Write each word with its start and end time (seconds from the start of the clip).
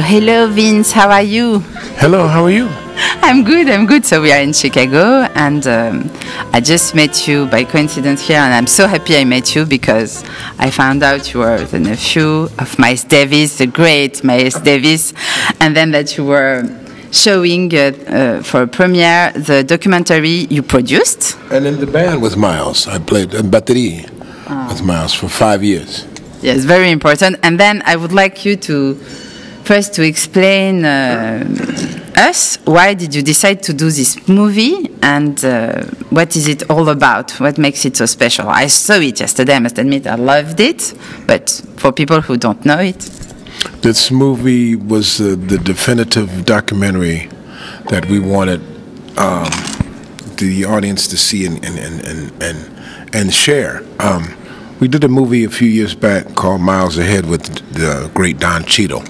So, 0.00 0.06
hello, 0.06 0.46
Vince. 0.46 0.92
How 0.92 1.10
are 1.10 1.22
you? 1.22 1.58
Hello, 2.00 2.26
how 2.26 2.44
are 2.44 2.50
you? 2.50 2.68
I'm 3.20 3.44
good. 3.44 3.68
I'm 3.68 3.84
good. 3.84 4.06
So 4.06 4.22
we 4.22 4.32
are 4.32 4.40
in 4.40 4.54
Chicago, 4.54 5.28
and 5.34 5.66
um, 5.66 6.10
I 6.54 6.60
just 6.60 6.94
met 6.94 7.28
you 7.28 7.44
by 7.48 7.64
coincidence 7.64 8.26
here, 8.26 8.38
and 8.38 8.54
I'm 8.54 8.66
so 8.66 8.86
happy 8.86 9.18
I 9.18 9.24
met 9.24 9.54
you 9.54 9.66
because 9.66 10.24
I 10.58 10.70
found 10.70 11.02
out 11.02 11.34
you 11.34 11.40
were 11.40 11.62
the 11.66 11.78
nephew 11.80 12.48
of 12.58 12.78
Miles 12.78 13.04
Davis, 13.04 13.58
the 13.58 13.66
great 13.66 14.24
Miles 14.24 14.54
Davis, 14.54 15.12
and 15.60 15.76
then 15.76 15.90
that 15.90 16.16
you 16.16 16.24
were 16.24 16.64
showing 17.10 17.70
uh, 17.74 17.92
uh, 18.08 18.42
for 18.42 18.62
a 18.62 18.66
premiere 18.66 19.32
the 19.32 19.62
documentary 19.64 20.46
you 20.48 20.62
produced. 20.62 21.36
And 21.50 21.66
in 21.66 21.78
the 21.78 21.86
band 21.86 22.22
with 22.22 22.38
Miles, 22.38 22.88
I 22.88 23.00
played 23.00 23.34
in 23.34 23.50
batterie 23.50 24.08
with 24.70 24.82
Miles 24.82 25.12
for 25.12 25.28
five 25.28 25.62
years. 25.62 26.06
Yes, 26.40 26.64
very 26.64 26.90
important. 26.90 27.36
And 27.42 27.60
then 27.60 27.82
I 27.84 27.96
would 27.96 28.12
like 28.12 28.46
you 28.46 28.56
to 28.56 28.98
first 29.70 29.94
to 29.94 30.02
explain 30.02 30.84
uh, 30.84 31.46
us 32.16 32.58
why 32.64 32.92
did 32.92 33.14
you 33.14 33.22
decide 33.22 33.62
to 33.62 33.72
do 33.72 33.88
this 33.88 34.26
movie 34.26 34.90
and 35.00 35.44
uh, 35.44 35.84
what 36.10 36.34
is 36.34 36.48
it 36.48 36.68
all 36.68 36.88
about? 36.88 37.30
What 37.38 37.56
makes 37.56 37.84
it 37.84 37.96
so 37.96 38.06
special? 38.06 38.48
I 38.48 38.66
saw 38.66 38.94
it 38.94 39.20
yesterday. 39.20 39.54
I 39.54 39.60
must 39.60 39.78
admit 39.78 40.08
I 40.08 40.16
loved 40.16 40.58
it, 40.58 40.92
but 41.24 41.48
for 41.76 41.92
people 41.92 42.20
who 42.20 42.36
don't 42.36 42.64
know 42.64 42.80
it, 42.80 42.98
This 43.82 44.10
movie 44.10 44.74
was 44.74 45.20
uh, 45.20 45.36
the 45.52 45.58
definitive 45.72 46.28
documentary 46.44 47.28
that 47.90 48.06
we 48.06 48.18
wanted 48.18 48.60
um, 49.26 49.50
the 50.42 50.64
audience 50.74 51.06
to 51.12 51.16
see 51.16 51.46
and 51.46 51.64
and 51.64 51.78
and 52.10 52.42
and, 52.42 52.58
and, 53.18 53.26
share. 53.44 53.74
Um, 54.00 54.24
we 54.80 54.88
did 54.88 55.04
a 55.04 55.08
movie 55.08 55.44
a 55.44 55.50
few 55.50 55.70
years 55.78 55.94
back 55.94 56.22
called 56.34 56.60
Miles 56.60 56.98
Ahead 56.98 57.24
with 57.26 57.44
the 57.80 58.10
great 58.18 58.38
Don 58.40 58.64
Cheadle. 58.64 59.04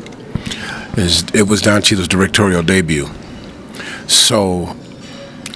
It's- 0.97 1.25
It 1.33 1.49
was 1.49 1.63
Don 1.63 1.83
Cheadle's 1.83 2.09
directorial 2.09 2.63
debut. 2.63 3.09
So 4.07 4.75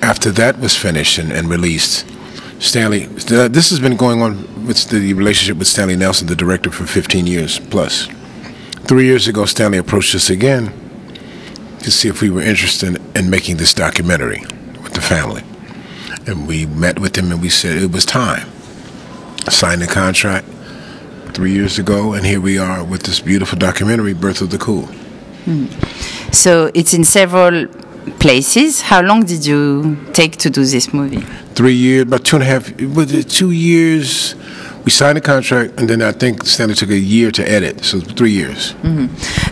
after 0.02 0.30
that 0.32 0.60
was 0.60 0.76
finished 0.76 1.18
and, 1.18 1.32
and 1.32 1.48
released, 1.50 2.04
Stanley, 2.60 3.06
this 3.06 3.70
has 3.70 3.80
been 3.80 3.96
going 3.96 4.22
on 4.22 4.66
with 4.66 4.88
the 4.88 5.12
relationship 5.14 5.58
with 5.58 5.68
Stanley 5.68 5.96
Nelson, 5.96 6.28
the 6.28 6.36
director, 6.36 6.70
for 6.70 6.86
15 6.86 7.26
years 7.26 7.58
plus. 7.58 8.08
Three 8.84 9.04
years 9.04 9.26
ago, 9.28 9.44
Stanley 9.44 9.78
approached 9.78 10.14
us 10.14 10.30
again 10.30 10.72
to 11.80 11.90
see 11.90 12.08
if 12.08 12.22
we 12.22 12.30
were 12.30 12.40
interested 12.40 12.98
in 13.16 13.28
making 13.28 13.56
this 13.56 13.74
documentary 13.74 14.42
with 14.82 14.94
the 14.94 15.00
family. 15.02 15.42
And 16.26 16.46
we 16.46 16.64
met 16.66 16.98
with 17.00 17.16
him 17.16 17.30
and 17.32 17.42
we 17.42 17.50
said 17.50 17.76
it 17.76 17.92
was 17.92 18.06
time. 18.06 18.46
Signed 19.50 19.82
the 19.82 19.86
contract 19.86 20.46
three 21.34 21.52
years 21.52 21.78
ago, 21.78 22.14
and 22.14 22.24
here 22.24 22.40
we 22.40 22.56
are 22.56 22.82
with 22.82 23.02
this 23.02 23.20
beautiful 23.20 23.58
documentary, 23.58 24.14
Birth 24.14 24.40
of 24.40 24.48
the 24.50 24.56
Cool. 24.58 24.88
Hmm. 25.44 25.66
so 26.32 26.70
it's 26.74 26.94
in 26.94 27.04
several 27.04 27.66
places. 28.18 28.82
How 28.82 29.02
long 29.02 29.24
did 29.24 29.44
you 29.46 29.96
take 30.12 30.36
to 30.38 30.50
do 30.50 30.64
this 30.64 30.92
movie? 30.92 31.20
Three 31.54 31.74
years, 31.74 32.02
about 32.02 32.24
two 32.24 32.36
and 32.36 32.42
a 32.42 32.46
half, 32.46 32.80
was 32.80 33.12
it 33.12 33.28
two 33.28 33.50
years? 33.50 34.34
We 34.84 34.90
signed 34.90 35.16
a 35.16 35.20
contract, 35.22 35.80
and 35.80 35.88
then 35.88 36.02
I 36.02 36.12
think 36.12 36.44
Stanley 36.44 36.74
took 36.74 36.90
a 36.90 36.98
year 36.98 37.30
to 37.30 37.50
edit, 37.50 37.82
so 37.84 38.00
three 38.00 38.32
years. 38.32 38.72
Hmm. 38.82 39.06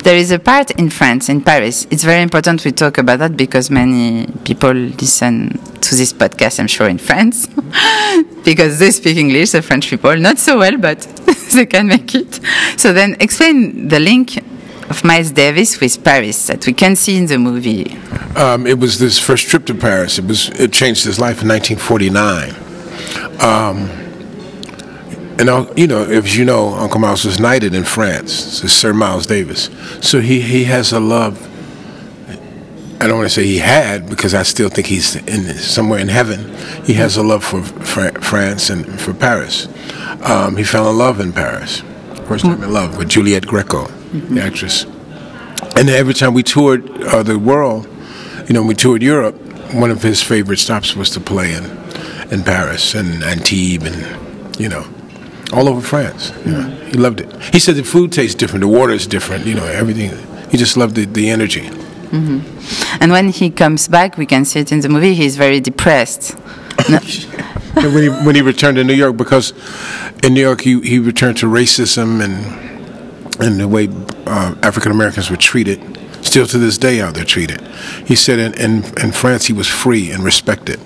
There 0.04 0.16
is 0.16 0.30
a 0.30 0.38
part 0.38 0.72
in 0.72 0.90
France, 0.90 1.30
in 1.30 1.40
Paris. 1.40 1.86
It's 1.90 2.04
very 2.04 2.20
important 2.22 2.62
we 2.66 2.72
talk 2.72 2.98
about 2.98 3.18
that 3.20 3.34
because 3.34 3.70
many 3.70 4.26
people 4.44 4.72
listen 4.72 5.58
to 5.80 5.94
this 5.94 6.12
podcast, 6.12 6.60
I'm 6.60 6.66
sure, 6.66 6.86
in 6.86 6.98
France, 6.98 7.46
because 8.44 8.78
they 8.78 8.90
speak 8.90 9.16
English, 9.16 9.52
the 9.52 9.62
French 9.62 9.88
people, 9.88 10.14
not 10.16 10.38
so 10.38 10.58
well, 10.58 10.76
but 10.76 11.00
they 11.54 11.64
can 11.64 11.86
make 11.86 12.14
it. 12.14 12.38
So 12.76 12.92
then 12.92 13.16
explain 13.18 13.88
the 13.88 14.00
link 14.00 14.36
of 14.92 15.04
Miles 15.04 15.30
Davis 15.30 15.80
with 15.80 16.04
Paris 16.04 16.46
that 16.48 16.66
we 16.66 16.74
can 16.74 16.94
see 16.96 17.16
in 17.16 17.26
the 17.26 17.38
movie. 17.38 17.96
Um, 18.36 18.66
it 18.66 18.78
was 18.78 18.98
this 18.98 19.18
first 19.18 19.48
trip 19.48 19.64
to 19.66 19.74
Paris. 19.74 20.18
It 20.18 20.26
was 20.26 20.50
it 20.64 20.70
changed 20.72 21.04
his 21.04 21.18
life 21.18 21.38
in 21.42 21.48
1949. 21.48 22.50
Um, 23.40 23.76
and 25.38 25.48
uh, 25.48 25.66
you 25.76 25.86
know, 25.86 26.02
if 26.02 26.36
you 26.36 26.44
know, 26.44 26.74
Uncle 26.74 27.00
Miles 27.00 27.24
was 27.24 27.40
knighted 27.40 27.74
in 27.74 27.84
France. 27.84 28.32
So 28.32 28.68
Sir 28.68 28.92
Miles 28.92 29.26
Davis. 29.26 29.70
So 30.00 30.20
he 30.20 30.40
he 30.42 30.64
has 30.64 30.92
a 30.92 31.00
love. 31.00 31.34
I 33.00 33.08
don't 33.08 33.18
want 33.18 33.28
to 33.28 33.34
say 33.34 33.44
he 33.44 33.58
had 33.58 34.08
because 34.08 34.32
I 34.34 34.44
still 34.44 34.68
think 34.68 34.86
he's 34.86 35.16
in 35.16 35.42
somewhere 35.56 35.98
in 35.98 36.08
heaven. 36.08 36.40
He 36.84 36.94
has 36.94 37.16
a 37.16 37.22
love 37.22 37.42
for 37.42 37.62
Fra- 37.62 38.20
France 38.20 38.70
and 38.70 39.00
for 39.00 39.12
Paris. 39.14 39.68
Um, 40.22 40.56
he 40.56 40.64
fell 40.64 40.88
in 40.90 40.98
love 40.98 41.18
in 41.18 41.32
Paris, 41.32 41.82
first 42.28 42.44
time 42.44 42.62
in 42.62 42.72
love 42.72 42.98
with 42.98 43.08
Juliette 43.08 43.46
Greco, 43.46 43.88
the 44.12 44.42
actress. 44.42 44.84
And 45.76 45.88
every 45.88 46.14
time 46.14 46.34
we 46.34 46.42
toured 46.42 46.88
uh, 47.02 47.22
the 47.22 47.38
world, 47.38 47.88
you 48.46 48.54
know, 48.54 48.62
we 48.62 48.74
toured 48.74 49.02
Europe. 49.02 49.34
One 49.72 49.90
of 49.90 50.02
his 50.02 50.22
favorite 50.22 50.58
stops 50.58 50.94
was 50.94 51.10
to 51.10 51.20
play 51.20 51.54
in, 51.54 51.64
in 52.30 52.42
Paris 52.42 52.94
and 52.94 53.22
Antibes 53.22 53.86
and, 53.86 54.60
you 54.60 54.68
know, 54.68 54.84
all 55.52 55.68
over 55.68 55.80
France. 55.80 56.32
You 56.44 56.52
know, 56.52 56.62
he 56.86 56.92
loved 56.98 57.20
it. 57.20 57.54
He 57.54 57.58
said 57.58 57.76
the 57.76 57.84
food 57.84 58.12
tastes 58.12 58.34
different, 58.34 58.60
the 58.62 58.68
water 58.68 58.92
is 58.92 59.06
different, 59.06 59.46
you 59.46 59.54
know, 59.54 59.64
everything. 59.64 60.10
He 60.50 60.58
just 60.58 60.76
loved 60.76 60.96
the, 60.96 61.06
the 61.06 61.30
energy. 61.30 61.70
And 63.00 63.10
when 63.10 63.30
he 63.30 63.48
comes 63.48 63.88
back, 63.88 64.18
we 64.18 64.26
can 64.26 64.44
see 64.44 64.60
it 64.60 64.70
in 64.70 64.80
the 64.80 64.90
movie, 64.90 65.14
he's 65.14 65.38
very 65.38 65.60
depressed. 65.60 66.36
No- 66.90 66.98
when 67.74 68.02
he 68.02 68.08
when 68.10 68.34
he 68.34 68.42
returned 68.42 68.76
to 68.76 68.84
New 68.84 68.92
York, 68.92 69.16
because 69.16 69.54
in 70.22 70.34
New 70.34 70.42
York 70.42 70.60
he, 70.60 70.78
he 70.82 70.98
returned 70.98 71.38
to 71.38 71.46
racism 71.46 72.22
and 72.22 72.34
and 73.40 73.58
the 73.58 73.66
way 73.66 73.86
uh, 74.32 74.54
African 74.62 74.92
Americans 74.92 75.30
were 75.30 75.36
treated. 75.50 75.78
Still 76.22 76.46
to 76.46 76.58
this 76.58 76.78
day, 76.78 76.98
how 76.98 77.10
they're 77.10 77.32
treated. 77.36 77.60
He 78.06 78.16
said 78.16 78.38
in, 78.38 78.52
in, 78.54 78.72
in 79.04 79.10
France 79.12 79.46
he 79.46 79.52
was 79.52 79.68
free 79.82 80.12
and 80.12 80.22
respected. 80.22 80.78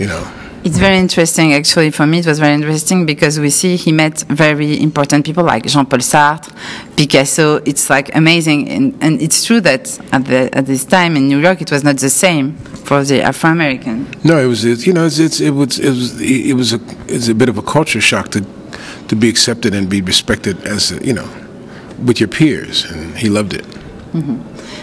You 0.00 0.06
know, 0.12 0.24
It's 0.64 0.78
very 0.78 0.98
interesting, 0.98 1.52
actually. 1.52 1.90
For 1.90 2.06
me, 2.06 2.18
it 2.18 2.26
was 2.26 2.38
very 2.38 2.54
interesting 2.54 3.06
because 3.06 3.38
we 3.38 3.50
see 3.50 3.76
he 3.76 3.92
met 3.92 4.24
very 4.28 4.80
important 4.88 5.24
people 5.24 5.44
like 5.44 5.64
Jean 5.66 5.86
Paul 5.86 6.00
Sartre, 6.00 6.52
Picasso. 6.96 7.56
It's 7.64 7.88
like 7.88 8.14
amazing. 8.14 8.68
And, 8.68 8.84
and 9.00 9.22
it's 9.22 9.44
true 9.44 9.60
that 9.62 9.84
at, 10.12 10.24
the, 10.26 10.40
at 10.58 10.66
this 10.66 10.84
time 10.84 11.16
in 11.16 11.28
New 11.28 11.38
York, 11.38 11.60
it 11.62 11.70
was 11.70 11.82
not 11.84 11.96
the 11.98 12.10
same 12.10 12.56
for 12.88 13.04
the 13.04 13.22
Afro 13.22 13.50
American. 13.50 14.06
no, 14.24 14.38
it 14.38 14.46
was 14.46 14.64
it, 14.64 14.86
you 14.86 14.92
know 14.92 15.06
it's, 15.06 15.18
it's 15.18 15.40
it 15.40 15.50
was 15.50 15.78
it 15.78 15.90
was 15.90 16.20
it 16.20 16.54
was 16.54 16.72
a 16.72 16.80
it's 17.14 17.28
a 17.28 17.34
bit 17.34 17.48
of 17.48 17.56
a 17.58 17.62
culture 17.62 18.00
shock 18.00 18.28
to 18.34 18.40
to 19.08 19.14
be 19.16 19.28
accepted 19.28 19.74
and 19.74 19.88
be 19.88 20.00
respected 20.02 20.56
as 20.64 20.92
a, 20.92 20.96
you 21.04 21.12
know 21.12 21.28
with 22.04 22.20
your 22.20 22.28
peers, 22.28 22.84
and 22.84 23.16
he 23.18 23.28
loved 23.28 23.54
it. 23.54 23.64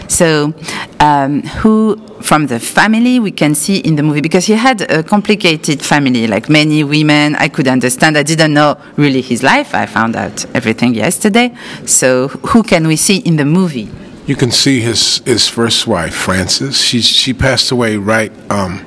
So, 0.08 0.54
um, 1.00 1.42
who 1.42 1.96
from 2.22 2.46
the 2.46 2.60
family 2.60 3.18
we 3.20 3.32
can 3.32 3.54
see 3.54 3.78
in 3.78 3.96
the 3.96 4.02
movie? 4.02 4.20
Because 4.20 4.46
he 4.46 4.54
had 4.54 4.82
a 4.90 5.02
complicated 5.02 5.82
family, 5.82 6.26
like 6.26 6.48
many 6.48 6.84
women. 6.84 7.34
I 7.36 7.48
could 7.48 7.68
understand. 7.68 8.16
I 8.16 8.22
didn't 8.22 8.54
know 8.54 8.78
really 8.96 9.20
his 9.20 9.42
life. 9.42 9.74
I 9.74 9.86
found 9.86 10.16
out 10.16 10.44
everything 10.54 10.94
yesterday. 10.94 11.54
So, 11.86 12.28
who 12.28 12.62
can 12.62 12.86
we 12.86 12.96
see 12.96 13.18
in 13.18 13.36
the 13.36 13.44
movie? 13.44 13.90
You 14.26 14.36
can 14.36 14.50
see 14.50 14.80
his 14.80 15.18
his 15.24 15.48
first 15.48 15.86
wife, 15.86 16.14
Frances. 16.14 16.80
She 16.80 17.00
she 17.00 17.34
passed 17.34 17.70
away 17.72 17.96
right 17.96 18.32
um, 18.50 18.86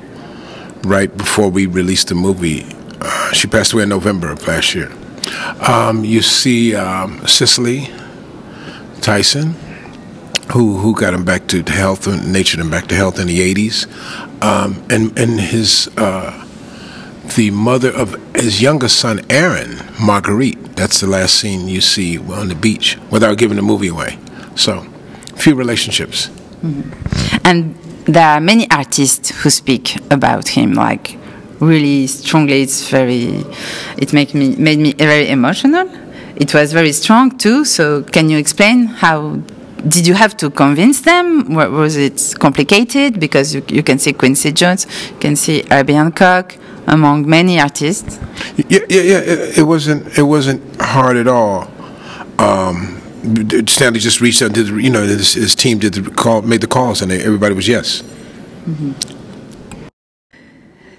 right 0.82 1.14
before 1.14 1.50
we 1.50 1.66
released 1.66 2.08
the 2.08 2.14
movie. 2.14 2.64
Uh, 3.00 3.32
she 3.32 3.46
passed 3.46 3.72
away 3.72 3.82
in 3.84 3.88
November 3.90 4.30
of 4.30 4.46
last 4.46 4.74
year. 4.74 4.90
Um, 5.66 6.04
you 6.04 6.22
see 6.22 6.74
um, 6.74 7.26
Cicely 7.26 7.90
Tyson, 9.00 9.54
who 10.52 10.78
who 10.78 10.94
got 10.94 11.14
him 11.14 11.24
back 11.24 11.46
to 11.48 11.62
health 11.62 12.06
and 12.06 12.32
natured 12.32 12.60
him 12.60 12.70
back 12.70 12.86
to 12.88 12.94
health 12.94 13.18
in 13.18 13.26
the 13.26 13.54
'80s, 13.54 13.86
um, 14.42 14.82
and 14.90 15.18
and 15.18 15.40
his. 15.40 15.88
Uh, 15.96 16.46
the 17.36 17.50
mother 17.50 17.90
of 17.90 18.14
his 18.34 18.60
youngest 18.60 18.98
son, 18.98 19.20
Erin 19.30 19.78
Marguerite. 20.00 20.76
That's 20.76 21.00
the 21.00 21.06
last 21.06 21.34
scene 21.34 21.68
you 21.68 21.80
see 21.80 22.18
on 22.18 22.48
the 22.48 22.54
beach, 22.54 22.96
without 23.10 23.38
giving 23.38 23.56
the 23.56 23.62
movie 23.62 23.88
away. 23.88 24.18
So, 24.56 24.84
few 25.36 25.54
relationships. 25.54 26.28
And 27.44 27.76
there 28.04 28.26
are 28.26 28.40
many 28.40 28.68
artists 28.70 29.42
who 29.42 29.50
speak 29.50 29.96
about 30.10 30.48
him, 30.48 30.74
like 30.74 31.16
really 31.60 32.06
strongly. 32.06 32.62
It's 32.62 32.88
very, 32.90 33.44
it 33.96 34.12
made 34.12 34.34
me 34.34 34.56
made 34.56 34.78
me 34.78 34.92
very 34.92 35.28
emotional. 35.28 35.88
It 36.40 36.54
was 36.54 36.72
very 36.72 36.92
strong 36.92 37.36
too. 37.38 37.64
So 37.64 38.02
can 38.02 38.28
you 38.30 38.38
explain 38.38 38.86
how? 38.86 39.36
Did 39.94 40.06
you 40.06 40.14
have 40.14 40.36
to 40.38 40.50
convince 40.50 41.00
them? 41.02 41.54
Was 41.54 41.96
it 41.96 42.34
complicated? 42.38 43.18
Because 43.18 43.54
you, 43.54 43.62
you 43.68 43.82
can 43.82 43.98
see 43.98 44.12
Quincy 44.12 44.52
Jones, 44.52 44.86
you 45.10 45.18
can 45.18 45.36
see 45.36 45.62
Herbie 45.70 45.94
Hancock, 45.94 46.54
among 46.86 47.28
many 47.28 47.58
artists. 47.60 48.18
Yeah, 48.68 48.80
yeah, 48.88 49.02
yeah. 49.12 49.18
It, 49.32 49.58
it 49.58 49.62
wasn't. 49.62 50.18
It 50.18 50.22
wasn't 50.22 50.60
hard 50.80 51.16
at 51.16 51.28
all. 51.28 51.70
Um, 52.38 53.00
Stanley 53.66 54.00
just 54.00 54.20
reached 54.20 54.42
out. 54.42 54.46
and 54.46 54.54
Did 54.54 54.66
the- 54.68 54.82
you 54.82 54.90
know 54.90 55.02
his, 55.02 55.34
his 55.34 55.54
team 55.54 55.78
did 55.78 55.94
the 55.94 56.10
call, 56.10 56.42
made 56.42 56.60
the 56.62 56.66
calls, 56.66 57.00
and 57.02 57.10
they, 57.10 57.22
everybody 57.22 57.54
was 57.54 57.68
yes. 57.68 58.02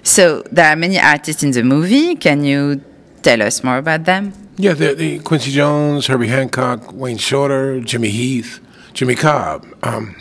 So 0.02 0.42
there 0.50 0.68
are 0.72 0.76
many 0.76 0.98
artists 0.98 1.42
in 1.42 1.50
the 1.52 1.62
movie. 1.62 2.16
Can 2.16 2.44
you 2.44 2.80
tell 3.22 3.42
us 3.42 3.62
more 3.62 3.78
about 3.78 4.04
them? 4.04 4.32
Yeah, 4.56 4.74
the, 4.74 4.94
the 4.94 5.18
Quincy 5.20 5.50
Jones, 5.50 6.06
Herbie 6.06 6.28
Hancock, 6.28 6.92
Wayne 6.92 7.16
Shorter, 7.16 7.80
Jimmy 7.80 8.10
Heath, 8.10 8.60
Jimmy 8.92 9.14
Cobb. 9.14 9.66
Um, 9.82 10.14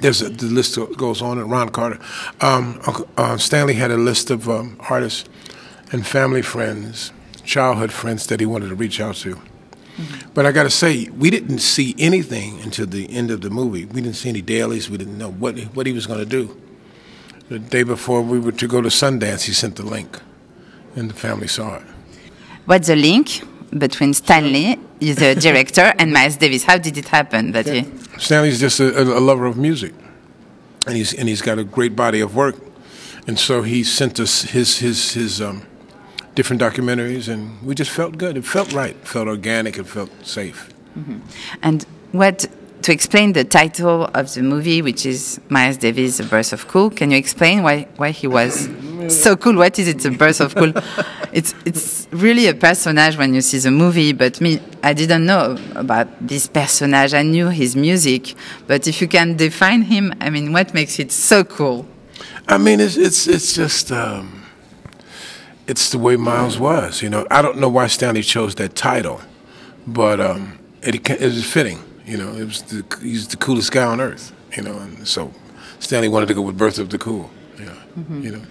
there's 0.00 0.20
a, 0.20 0.28
the 0.28 0.46
list 0.46 0.78
goes 0.98 1.22
on. 1.22 1.38
And 1.38 1.50
Ron 1.50 1.70
Carter. 1.70 1.98
Um, 2.42 2.78
uh, 3.16 3.38
Stanley 3.38 3.74
had 3.74 3.90
a 3.90 3.96
list 3.96 4.30
of 4.30 4.50
um, 4.50 4.76
artists 4.90 5.26
and 5.92 6.06
family 6.06 6.42
friends, 6.42 7.10
childhood 7.42 7.90
friends 7.90 8.26
that 8.26 8.38
he 8.38 8.44
wanted 8.44 8.68
to 8.68 8.74
reach 8.74 9.00
out 9.00 9.14
to. 9.16 9.36
Mm-hmm. 9.36 10.30
But 10.34 10.44
I 10.44 10.52
got 10.52 10.64
to 10.64 10.70
say, 10.70 11.08
we 11.08 11.30
didn't 11.30 11.60
see 11.60 11.94
anything 11.98 12.60
until 12.60 12.86
the 12.86 13.10
end 13.10 13.30
of 13.30 13.40
the 13.40 13.48
movie. 13.48 13.86
We 13.86 14.02
didn't 14.02 14.16
see 14.16 14.28
any 14.28 14.42
dailies. 14.42 14.90
We 14.90 14.98
didn't 14.98 15.16
know 15.16 15.30
what 15.30 15.58
what 15.74 15.86
he 15.86 15.92
was 15.92 16.06
going 16.06 16.18
to 16.18 16.26
do. 16.26 16.60
The 17.48 17.58
day 17.58 17.82
before 17.82 18.20
we 18.20 18.38
were 18.38 18.52
to 18.52 18.66
go 18.66 18.82
to 18.82 18.88
Sundance, 18.88 19.44
he 19.44 19.52
sent 19.52 19.76
the 19.76 19.84
link, 19.84 20.20
and 20.96 21.08
the 21.08 21.14
family 21.14 21.46
saw 21.46 21.76
it. 21.76 21.82
What's 22.66 22.88
the 22.88 22.96
link 22.96 23.42
between 23.76 24.14
Stanley, 24.14 24.78
the 25.00 25.34
director, 25.34 25.92
and 25.98 26.12
Miles 26.12 26.36
Davis? 26.36 26.64
How 26.64 26.78
did 26.78 26.96
it 26.96 27.08
happen 27.08 27.52
that 27.52 27.66
yeah. 27.66 27.82
he? 27.82 28.18
Stanley's 28.18 28.60
just 28.60 28.80
a, 28.80 29.02
a, 29.02 29.20
lover 29.20 29.46
of 29.46 29.56
music, 29.56 29.92
and 30.86 30.96
he's 30.96 31.12
and 31.12 31.28
he's 31.28 31.42
got 31.42 31.58
a 31.58 31.64
great 31.64 31.96
body 31.96 32.20
of 32.20 32.34
work, 32.34 32.56
and 33.26 33.38
so 33.38 33.62
he 33.62 33.84
sent 33.84 34.20
us 34.20 34.42
his 34.42 34.78
his 34.78 35.12
his 35.12 35.40
um, 35.40 35.66
different 36.34 36.62
documentaries, 36.62 37.28
and 37.28 37.60
we 37.62 37.74
just 37.74 37.90
felt 37.90 38.18
good. 38.18 38.36
It 38.36 38.44
felt 38.44 38.72
right. 38.72 38.94
It 38.94 39.08
felt 39.08 39.28
organic. 39.28 39.78
It 39.78 39.86
felt 39.86 40.10
safe. 40.24 40.72
Mm-hmm. 40.96 41.18
And 41.62 41.84
what 42.12 42.46
to 42.82 42.92
explain 42.92 43.32
the 43.32 43.44
title 43.44 44.04
of 44.14 44.34
the 44.34 44.42
movie, 44.42 44.82
which 44.82 45.06
is 45.06 45.40
Miles 45.48 45.78
Davis, 45.78 46.18
The 46.18 46.24
Birth 46.24 46.52
of 46.52 46.68
Cool, 46.68 46.90
can 46.90 47.10
you 47.10 47.16
explain 47.16 47.62
why, 47.62 47.88
why 47.96 48.10
he 48.10 48.26
was 48.26 48.68
so 49.08 49.36
cool? 49.36 49.56
What 49.56 49.78
is 49.78 49.88
it, 49.88 50.00
The 50.00 50.10
Birth 50.10 50.40
of 50.40 50.54
Cool? 50.54 50.72
it's, 51.32 51.54
it's 51.64 52.08
really 52.10 52.46
a 52.48 52.54
personage 52.54 53.16
when 53.16 53.34
you 53.34 53.40
see 53.40 53.58
the 53.58 53.70
movie, 53.70 54.12
but 54.12 54.40
me, 54.40 54.60
I 54.82 54.92
didn't 54.92 55.26
know 55.26 55.56
about 55.74 56.08
this 56.20 56.46
personage. 56.46 57.14
I 57.14 57.22
knew 57.22 57.48
his 57.48 57.76
music, 57.76 58.34
but 58.66 58.86
if 58.86 59.00
you 59.00 59.08
can 59.08 59.36
define 59.36 59.82
him, 59.82 60.12
I 60.20 60.30
mean, 60.30 60.52
what 60.52 60.74
makes 60.74 60.98
it 60.98 61.12
so 61.12 61.44
cool? 61.44 61.86
I 62.48 62.58
mean, 62.58 62.80
it's, 62.80 62.96
it's, 62.96 63.26
it's 63.26 63.54
just, 63.54 63.90
um, 63.90 64.44
it's 65.66 65.90
the 65.90 65.98
way 65.98 66.16
Miles 66.16 66.58
was, 66.58 67.02
you 67.02 67.08
know. 67.08 67.26
I 67.30 67.40
don't 67.42 67.58
know 67.58 67.68
why 67.68 67.86
Stanley 67.86 68.22
chose 68.22 68.54
that 68.56 68.74
title, 68.74 69.20
but 69.86 70.20
um, 70.20 70.58
it, 70.82 71.08
it 71.08 71.22
is 71.22 71.50
fitting 71.50 71.82
you 72.06 72.18
know, 72.18 72.34
it 72.34 72.44
was 72.44 72.62
the, 72.62 72.84
he's 73.00 73.28
the 73.28 73.36
coolest 73.36 73.72
guy 73.72 73.84
on 73.84 74.00
earth. 74.00 74.32
You 74.56 74.62
know, 74.62 74.78
and 74.78 75.06
so 75.06 75.32
Stanley 75.80 76.08
wanted 76.08 76.26
to 76.26 76.34
go 76.34 76.42
with 76.42 76.56
Birth 76.56 76.78
of 76.78 76.90
the 76.90 76.98
Cool. 76.98 77.30
Yeah, 77.58 77.66
mm-hmm. 77.98 78.22
you 78.22 78.30
know. 78.32 78.42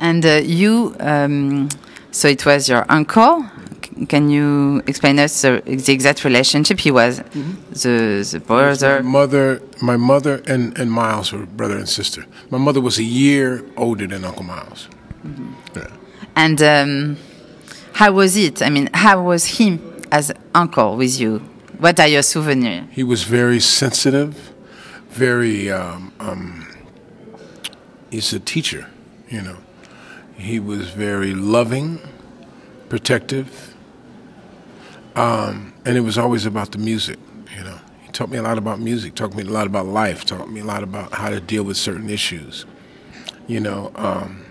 And 0.00 0.24
uh, 0.24 0.40
you, 0.44 0.94
um, 1.00 1.68
so 2.10 2.28
it 2.28 2.44
was 2.46 2.68
your 2.68 2.84
uncle. 2.88 3.44
Can 4.08 4.30
you 4.30 4.82
explain 4.86 5.18
us 5.18 5.42
the, 5.42 5.60
the 5.64 5.92
exact 5.92 6.24
relationship? 6.24 6.78
He 6.78 6.90
was 6.90 7.18
mm-hmm. 7.20 7.54
the 7.72 8.28
the 8.30 8.40
brother. 8.40 9.02
My 9.02 9.10
mother, 9.10 9.62
my 9.82 9.96
mother, 9.96 10.40
and 10.46 10.78
and 10.78 10.90
Miles 10.90 11.32
were 11.32 11.46
brother 11.46 11.76
and 11.76 11.88
sister. 11.88 12.24
My 12.50 12.58
mother 12.58 12.80
was 12.80 12.98
a 12.98 13.02
year 13.02 13.64
older 13.76 14.06
than 14.06 14.24
Uncle 14.24 14.44
Miles. 14.44 14.88
Mm-hmm. 15.26 15.52
Yeah. 15.76 15.90
And 16.36 16.62
um, 16.62 17.16
how 17.92 18.12
was 18.12 18.36
it? 18.36 18.62
I 18.62 18.70
mean, 18.70 18.88
how 18.94 19.24
was 19.24 19.58
him 19.58 20.02
as 20.12 20.32
uncle 20.54 20.96
with 20.96 21.18
you? 21.18 21.40
What 21.78 21.98
are 21.98 22.08
your 22.08 22.22
souvenirs? 22.22 22.84
He 22.92 23.02
was 23.02 23.24
very 23.24 23.60
sensitive, 23.60 24.52
very. 25.10 25.70
Um, 25.72 26.12
um, 26.20 26.66
he's 28.10 28.32
a 28.32 28.40
teacher, 28.40 28.86
you 29.28 29.42
know. 29.42 29.56
He 30.38 30.60
was 30.60 30.90
very 30.90 31.34
loving, 31.34 31.98
protective, 32.88 33.74
um, 35.16 35.74
and 35.84 35.96
it 35.96 36.00
was 36.00 36.16
always 36.16 36.46
about 36.46 36.70
the 36.70 36.78
music. 36.78 37.18
You 37.56 37.64
know, 37.64 37.78
he 38.02 38.12
taught 38.12 38.30
me 38.30 38.38
a 38.38 38.42
lot 38.42 38.56
about 38.56 38.78
music, 38.78 39.16
taught 39.16 39.34
me 39.34 39.42
a 39.42 39.46
lot 39.46 39.66
about 39.66 39.86
life, 39.86 40.24
taught 40.24 40.48
me 40.48 40.60
a 40.60 40.64
lot 40.64 40.84
about 40.84 41.12
how 41.12 41.28
to 41.28 41.40
deal 41.40 41.64
with 41.64 41.76
certain 41.76 42.08
issues. 42.08 42.66
You 43.48 43.60
know. 43.60 43.90
Um, 43.96 44.44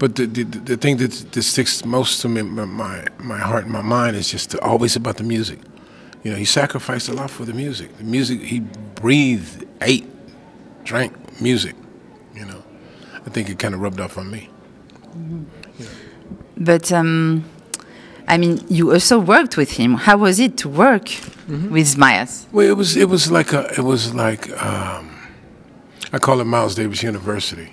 but 0.00 0.16
the, 0.16 0.26
the, 0.26 0.44
the 0.44 0.76
thing 0.78 0.96
that, 0.96 1.10
that 1.10 1.42
sticks 1.42 1.84
most 1.84 2.20
to 2.22 2.28
me, 2.28 2.42
my 2.42 3.06
my 3.18 3.38
heart 3.38 3.64
and 3.64 3.72
my 3.72 3.82
mind 3.82 4.16
is 4.16 4.30
just 4.30 4.56
always 4.56 4.96
about 4.96 5.18
the 5.18 5.24
music. 5.24 5.60
You 6.24 6.32
know, 6.32 6.36
he 6.36 6.44
sacrificed 6.44 7.08
a 7.08 7.12
lot 7.12 7.30
for 7.30 7.44
the 7.44 7.54
music. 7.54 7.96
The 7.98 8.04
music, 8.04 8.40
he 8.40 8.60
breathed, 8.60 9.64
ate, 9.80 10.08
drank 10.84 11.40
music. 11.40 11.76
I 13.26 13.30
think 13.30 13.48
it 13.48 13.58
kind 13.58 13.74
of 13.74 13.80
rubbed 13.80 14.00
off 14.00 14.18
on 14.18 14.30
me. 14.30 14.48
Mm-hmm. 15.16 15.44
But 16.56 16.92
um, 16.92 17.44
I 18.28 18.38
mean, 18.38 18.64
you 18.68 18.92
also 18.92 19.18
worked 19.18 19.56
with 19.56 19.72
him. 19.72 19.94
How 19.94 20.16
was 20.16 20.38
it 20.38 20.56
to 20.58 20.68
work 20.68 21.06
mm-hmm. 21.06 21.72
with 21.72 21.96
Miles? 21.96 22.46
Well, 22.52 22.66
it 22.66 22.76
was 22.76 22.96
it 22.96 23.08
was 23.08 23.30
like 23.30 23.52
a 23.52 23.66
it 23.72 23.82
was 23.82 24.14
like 24.14 24.50
um, 24.62 25.10
I 26.12 26.18
call 26.18 26.40
it 26.40 26.44
Miles 26.44 26.74
Davis 26.74 27.02
University. 27.02 27.72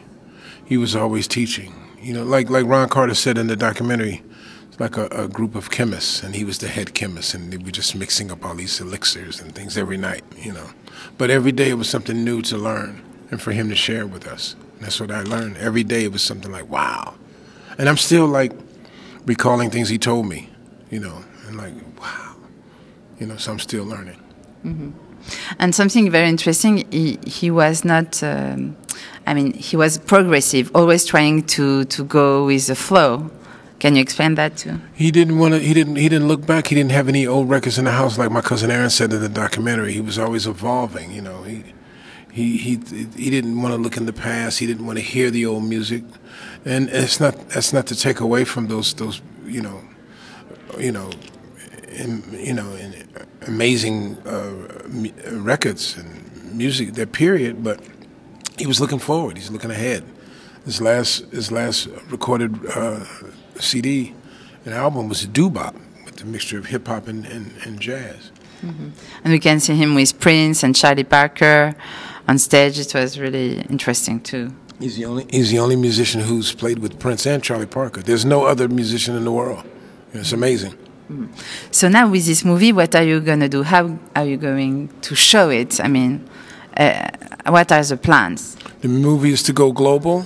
He 0.65 0.77
was 0.77 0.95
always 0.95 1.27
teaching. 1.27 1.73
You 2.01 2.13
know, 2.13 2.23
like 2.23 2.49
like 2.49 2.65
Ron 2.65 2.89
Carter 2.89 3.15
said 3.15 3.37
in 3.37 3.47
the 3.47 3.55
documentary 3.55 4.23
it's 4.67 4.79
like 4.79 4.97
a, 4.97 5.07
a, 5.23 5.27
group 5.27 5.55
of 5.55 5.71
chemists, 5.71 6.23
and 6.23 6.35
he 6.35 6.43
was 6.43 6.59
the 6.59 6.67
head 6.67 6.93
chemist, 6.93 7.33
and 7.33 7.51
they 7.51 7.57
were 7.57 7.71
just 7.71 7.95
mixing 7.95 8.31
up 8.31 8.45
all 8.45 8.55
these 8.55 8.79
elixirs 8.79 9.41
and 9.41 9.53
things 9.53 9.77
every 9.77 9.97
night, 9.97 10.23
you 10.37 10.53
know. 10.53 10.69
But 11.17 11.29
every 11.29 11.51
day 11.51 11.69
it 11.69 11.75
was 11.75 11.89
something 11.89 12.23
new 12.23 12.41
to 12.43 12.57
learn 12.57 13.01
and 13.31 13.41
for 13.41 13.51
him 13.51 13.69
to 13.69 13.75
share 13.75 14.05
with 14.05 14.27
us. 14.27 14.55
That's 14.79 14.99
what 14.99 15.11
I 15.11 15.23
learned. 15.23 15.57
Every 15.57 15.83
day 15.83 16.05
it 16.05 16.11
was 16.11 16.21
something 16.21 16.51
like, 16.51 16.69
wow. 16.69 17.15
And 17.77 17.89
I'm 17.89 17.97
still 17.97 18.27
like 18.27 18.51
recalling 19.25 19.69
things 19.69 19.89
he 19.89 19.97
told 19.97 20.27
me, 20.27 20.49
you 20.89 20.99
know, 20.99 21.23
and 21.47 21.57
like, 21.57 21.73
wow. 21.99 22.35
You 23.19 23.27
know, 23.27 23.37
so 23.37 23.51
I'm 23.51 23.59
still 23.59 23.83
learning. 23.83 24.21
Mm-hmm. 24.65 24.91
And 25.59 25.75
something 25.75 26.09
very 26.09 26.29
interesting, 26.29 26.89
he, 26.91 27.19
he 27.25 27.51
was 27.51 27.83
not, 27.83 28.23
um, 28.23 28.77
I 29.25 29.33
mean, 29.33 29.53
he 29.53 29.75
was 29.75 29.97
progressive, 29.97 30.71
always 30.73 31.05
trying 31.05 31.43
to, 31.47 31.85
to 31.85 32.03
go 32.03 32.45
with 32.45 32.67
the 32.67 32.75
flow 32.75 33.31
can 33.79 33.95
you 33.95 34.01
explain 34.01 34.35
that 34.35 34.57
too? 34.57 34.81
He 34.95 35.11
didn't 35.11 35.37
want 35.37 35.53
to. 35.53 35.59
He 35.59 35.73
didn't. 35.73 35.97
He 35.97 36.09
didn't 36.09 36.27
look 36.27 36.45
back. 36.45 36.67
He 36.67 36.75
didn't 36.75 36.91
have 36.91 37.07
any 37.07 37.27
old 37.27 37.49
records 37.49 37.77
in 37.77 37.85
the 37.85 37.91
house, 37.91 38.17
like 38.17 38.31
my 38.31 38.41
cousin 38.41 38.71
Erin 38.71 38.89
said 38.89 39.13
in 39.13 39.21
the 39.21 39.29
documentary. 39.29 39.93
He 39.93 40.01
was 40.01 40.17
always 40.17 40.47
evolving. 40.47 41.11
You 41.11 41.21
know, 41.21 41.43
he 41.43 41.63
he 42.31 42.57
he 42.57 42.75
he 43.15 43.29
didn't 43.29 43.61
want 43.61 43.73
to 43.73 43.81
look 43.81 43.97
in 43.97 44.05
the 44.05 44.13
past. 44.13 44.59
He 44.59 44.67
didn't 44.67 44.85
want 44.85 44.99
to 44.99 45.03
hear 45.03 45.31
the 45.31 45.45
old 45.45 45.63
music, 45.63 46.03
and 46.65 46.89
it's 46.89 47.19
not. 47.19 47.49
That's 47.49 47.73
not 47.73 47.87
to 47.87 47.95
take 47.95 48.19
away 48.19 48.45
from 48.45 48.67
those 48.67 48.93
those 48.93 49.21
you 49.45 49.61
know, 49.61 49.81
you 50.77 50.91
know, 50.91 51.09
in, 51.89 52.23
you 52.33 52.53
know, 52.53 52.69
in 52.73 53.07
amazing 53.47 54.17
uh, 54.25 54.51
records 55.31 55.97
and 55.97 56.53
music 56.53 56.93
that 56.93 57.11
period. 57.11 57.63
But 57.63 57.79
he 58.57 58.67
was 58.67 58.79
looking 58.79 58.99
forward. 58.99 59.37
He's 59.37 59.51
looking 59.51 59.71
ahead. 59.71 60.03
His 60.65 60.81
last 60.81 61.25
his 61.31 61.51
last 61.51 61.87
recorded. 62.09 62.53
Uh, 62.67 63.05
CD, 63.59 64.13
an 64.65 64.73
album 64.73 65.09
was 65.09 65.25
doo-bop 65.25 65.75
with 66.05 66.21
a 66.21 66.25
mixture 66.25 66.57
of 66.57 66.67
hip 66.67 66.87
hop 66.87 67.07
and, 67.07 67.25
and, 67.25 67.51
and 67.63 67.79
jazz. 67.79 68.31
Mm-hmm. 68.61 68.89
And 69.23 69.33
we 69.33 69.39
can 69.39 69.59
see 69.59 69.75
him 69.75 69.95
with 69.95 70.19
Prince 70.19 70.63
and 70.63 70.75
Charlie 70.75 71.03
Parker 71.03 71.75
on 72.27 72.37
stage. 72.37 72.79
It 72.79 72.93
was 72.93 73.19
really 73.19 73.61
interesting 73.61 74.19
too. 74.19 74.53
He's 74.79 74.97
the 74.97 75.05
only 75.05 75.25
he's 75.29 75.51
the 75.51 75.59
only 75.59 75.75
musician 75.75 76.21
who's 76.21 76.53
played 76.53 76.79
with 76.79 76.99
Prince 76.99 77.25
and 77.25 77.43
Charlie 77.43 77.65
Parker. 77.65 78.01
There's 78.01 78.25
no 78.25 78.45
other 78.45 78.67
musician 78.67 79.15
in 79.15 79.23
the 79.23 79.31
world. 79.31 79.63
It's 80.13 80.31
amazing. 80.31 80.73
Mm-hmm. 80.73 81.27
So 81.71 81.87
now 81.87 82.09
with 82.09 82.25
this 82.25 82.43
movie, 82.43 82.73
what 82.73 82.93
are 82.95 83.03
you 83.03 83.19
going 83.21 83.39
to 83.39 83.49
do? 83.49 83.63
How 83.63 83.97
are 84.15 84.25
you 84.25 84.37
going 84.37 84.89
to 85.01 85.15
show 85.15 85.49
it? 85.49 85.79
I 85.79 85.87
mean, 85.87 86.27
uh, 86.75 87.09
what 87.47 87.71
are 87.71 87.83
the 87.83 87.97
plans? 87.97 88.55
The 88.81 88.89
movie 88.89 89.31
is 89.31 89.41
to 89.43 89.53
go 89.53 89.71
global 89.71 90.25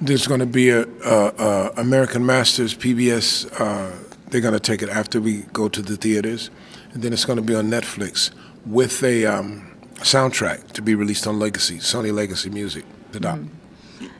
there's 0.00 0.26
going 0.26 0.40
to 0.40 0.46
be 0.46 0.70
a, 0.70 0.82
a, 0.82 1.32
a, 1.38 1.72
American 1.76 2.26
Masters 2.26 2.74
PBS. 2.74 3.48
Uh, 3.60 3.92
they're 4.28 4.40
going 4.40 4.54
to 4.54 4.60
take 4.60 4.82
it 4.82 4.88
after 4.88 5.20
we 5.20 5.42
go 5.52 5.68
to 5.68 5.80
the 5.82 5.96
theaters, 5.96 6.50
and 6.92 7.02
then 7.02 7.12
it's 7.12 7.24
going 7.24 7.36
to 7.36 7.42
be 7.42 7.54
on 7.54 7.70
Netflix 7.70 8.30
with 8.66 9.02
a 9.02 9.26
um, 9.26 9.73
soundtrack 10.00 10.72
to 10.72 10.82
be 10.82 10.94
released 10.94 11.26
on 11.26 11.38
Legacy, 11.38 11.78
Sony 11.78 12.12
Legacy 12.12 12.50
Music, 12.50 12.84
the 13.12 13.20
doc. 13.20 13.38
Mm. 13.38 13.48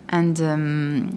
And 0.09 0.41
um, 0.41 1.17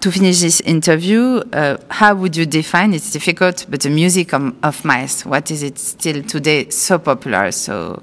to 0.00 0.12
finish 0.12 0.40
this 0.40 0.60
interview, 0.60 1.42
uh, 1.52 1.78
how 1.90 2.14
would 2.14 2.36
you 2.36 2.44
define? 2.44 2.92
It's 2.92 3.10
difficult, 3.10 3.66
but 3.70 3.80
the 3.80 3.90
music 3.90 4.34
of, 4.34 4.54
of 4.62 4.84
Miles, 4.84 5.24
what 5.24 5.50
is 5.50 5.62
it 5.62 5.78
still 5.78 6.22
today 6.22 6.68
so 6.68 6.98
popular? 6.98 7.50
So, 7.52 8.02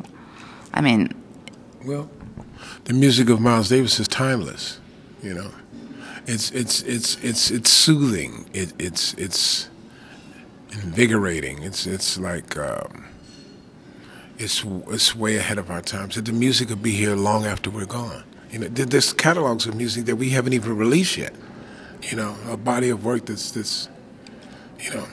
I 0.74 0.82
mean, 0.82 1.14
well, 1.86 2.10
the 2.86 2.94
music 2.94 3.30
of 3.30 3.40
Miles 3.40 3.70
Davis 3.70 4.00
is 4.00 4.08
timeless. 4.08 4.80
You 5.22 5.36
know, 5.36 5.52
it's 6.26 6.50
it's 6.52 6.82
it's 6.82 7.18
it's 7.24 7.52
it's 7.52 7.70
soothing. 7.70 8.50
It, 8.54 8.74
it's 8.80 9.14
it's 9.14 9.70
invigorating. 10.72 11.62
It's 11.62 11.86
it's 11.86 12.18
like 12.18 12.58
um, 12.58 13.06
it's 14.42 14.64
it's 14.88 15.16
way 15.16 15.38
ahead 15.38 15.58
of 15.58 15.70
our 15.70 15.82
time. 15.82 16.12
So 16.12 16.22
the 16.22 16.34
music 16.34 16.70
will 16.70 16.76
be 16.78 16.92
here 16.92 17.16
long 17.16 17.46
after 17.46 17.70
we're 17.70 17.86
gone. 17.86 18.24
You 18.52 18.60
know, 18.60 18.68
there's 18.68 19.14
catalogs 19.14 19.66
of 19.66 19.76
music 19.76 20.06
that 20.06 20.18
we 20.18 20.32
haven't 20.32 20.54
even 20.54 20.76
released 20.76 21.18
yet. 21.18 21.34
You 22.10 22.18
know, 22.18 22.36
a 22.50 22.58
body 22.58 22.90
of 22.90 23.06
work 23.06 23.26
that's 23.26 23.52
that's 23.52 23.88
you 24.80 24.90
know 24.92 25.08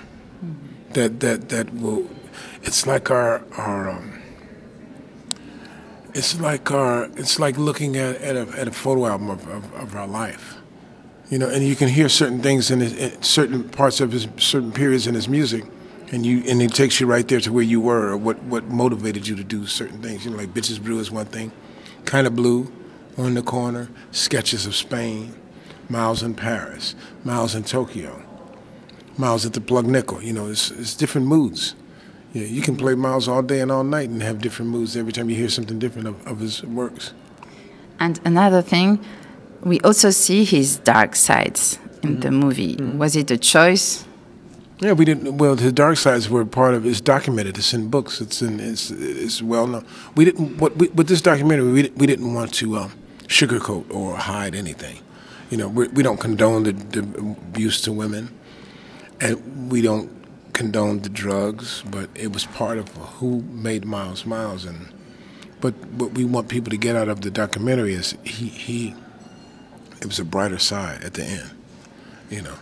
mm-hmm. 0.45 0.93
that 0.95 1.21
that 1.21 1.49
that 1.51 1.75
will. 1.75 2.09
It's 2.63 2.87
like 2.87 3.11
our 3.11 3.45
our 3.57 3.91
um, 3.91 4.19
It's 6.15 6.41
like 6.41 6.71
our. 6.73 7.05
It's 7.17 7.39
like 7.39 7.57
looking 7.59 7.97
at, 7.97 8.17
at, 8.17 8.37
a, 8.37 8.49
at 8.59 8.67
a 8.67 8.73
photo 8.73 9.07
album 9.07 9.31
of, 9.31 9.47
of, 9.49 9.75
of 9.75 9.95
our 9.95 10.07
life. 10.07 10.57
You 11.31 11.39
know, 11.39 11.49
and 11.49 11.63
you 11.63 11.77
can 11.77 11.89
hear 11.89 12.09
certain 12.09 12.41
things 12.41 12.71
in, 12.71 12.81
his, 12.81 12.93
in 12.97 13.23
certain 13.23 13.69
parts 13.69 14.01
of 14.01 14.13
his 14.13 14.27
certain 14.39 14.73
periods 14.73 15.07
in 15.07 15.15
his 15.15 15.29
music, 15.29 15.65
and 16.13 16.25
you 16.25 16.43
and 16.49 16.63
it 16.63 16.73
takes 16.75 17.01
you 17.01 17.07
right 17.07 17.27
there 17.29 17.41
to 17.41 17.53
where 17.53 17.65
you 17.65 17.81
were 17.81 18.09
or 18.09 18.17
what 18.17 18.43
what 18.45 18.65
motivated 18.65 19.27
you 19.27 19.37
to 19.37 19.45
do 19.45 19.67
certain 19.67 20.01
things. 20.03 20.25
You 20.25 20.31
know, 20.31 20.37
like 20.39 20.55
Bitches 20.55 20.83
Brew 20.83 20.99
is 20.99 21.11
one 21.11 21.27
thing, 21.27 21.53
kind 22.05 22.27
of 22.27 22.35
blue, 22.35 22.73
on 23.17 23.35
the 23.35 23.43
corner, 23.43 23.89
sketches 24.11 24.67
of 24.67 24.75
Spain, 24.75 25.35
Miles 25.89 26.23
in 26.23 26.35
Paris, 26.35 26.95
Miles 27.25 27.55
in 27.55 27.65
Tokyo, 27.65 28.23
Miles 29.17 29.45
at 29.47 29.53
the 29.53 29.61
Plug 29.61 29.87
Nickel. 29.87 30.23
You 30.23 30.33
know, 30.33 30.47
it's, 30.49 30.71
it's 30.71 30.95
different 30.95 31.27
moods. 31.27 31.75
Yeah, 32.33 32.45
you 32.45 32.61
can 32.63 32.77
play 32.77 32.95
Miles 32.95 33.27
all 33.27 33.43
day 33.43 33.61
and 33.61 33.73
all 33.73 33.85
night 33.85 34.11
and 34.11 34.23
have 34.23 34.41
different 34.41 34.71
moods 34.71 34.97
every 34.97 35.13
time 35.13 35.31
you 35.31 35.37
hear 35.37 35.49
something 35.49 35.79
different 35.79 36.09
of, 36.09 36.27
of 36.27 36.41
his 36.41 36.63
works. 36.63 37.13
And 37.99 38.21
another 38.25 38.63
thing, 38.63 39.01
we 39.63 39.81
also 39.81 40.11
see 40.11 40.45
his 40.45 40.77
dark 40.79 41.17
sides 41.17 41.79
in 42.03 42.11
Mm-hmm. 42.11 42.21
the 42.21 42.31
movie. 42.31 42.77
Was 42.77 43.17
it 43.17 43.31
a 43.31 43.37
choice? 43.39 44.05
Yeah, 44.81 44.93
we 44.93 45.05
didn't. 45.05 45.39
Well, 45.39 45.57
his 45.57 45.73
dark 45.73 45.97
sides 45.97 46.31
were 46.31 46.45
part 46.45 46.75
of. 46.75 46.87
It's 46.87 47.01
documented. 47.01 47.59
It's 47.59 47.75
in 47.75 47.89
books. 47.89 48.21
It's 48.21 48.43
in. 48.43 48.61
It's, 48.61 48.91
it's 48.91 49.43
well 49.43 49.67
known. 49.67 49.85
We 50.15 50.25
didn't. 50.25 50.59
What 50.59 50.77
we, 50.77 50.89
with 50.89 51.09
this 51.09 51.21
documentary, 51.21 51.73
we, 51.73 51.89
we 51.97 52.07
didn't 52.07 52.33
want 52.33 52.55
to 52.55 52.77
um, 52.77 52.93
sugarcoat 53.27 53.91
or 53.93 54.17
hide 54.17 54.55
anything. 54.55 55.01
You 55.51 55.57
know, 55.57 55.69
we, 55.69 55.89
we 55.89 56.03
don't 56.05 56.21
condone 56.21 56.63
the, 56.63 56.73
the 56.73 57.01
abuse 57.01 57.81
to 57.83 57.93
women, 57.93 58.31
and 59.21 59.71
we 59.73 59.83
don't 59.83 60.13
condone 60.53 61.01
the 61.01 61.09
drugs. 61.09 61.83
But 61.91 62.11
it 62.15 62.33
was 62.33 62.47
part 62.47 62.79
of 62.79 62.89
who 63.19 63.43
made 63.43 63.85
Miles 63.85 64.25
Miles, 64.25 64.65
and 64.65 64.93
but 65.61 65.75
what 65.87 66.13
we 66.13 66.25
want 66.25 66.49
people 66.49 66.71
to 66.71 66.77
get 66.77 66.95
out 66.95 67.09
of 67.09 67.23
the 67.23 67.33
documentary 67.33 67.95
is 67.95 68.17
he 68.23 68.47
he. 68.47 68.95
It 70.01 70.07
was 70.07 70.21
a 70.21 70.25
brighter 70.25 70.59
side 70.59 71.03
at 71.03 71.15
the 71.15 71.25
end, 71.25 71.51
you 72.31 72.43
know. 72.43 72.55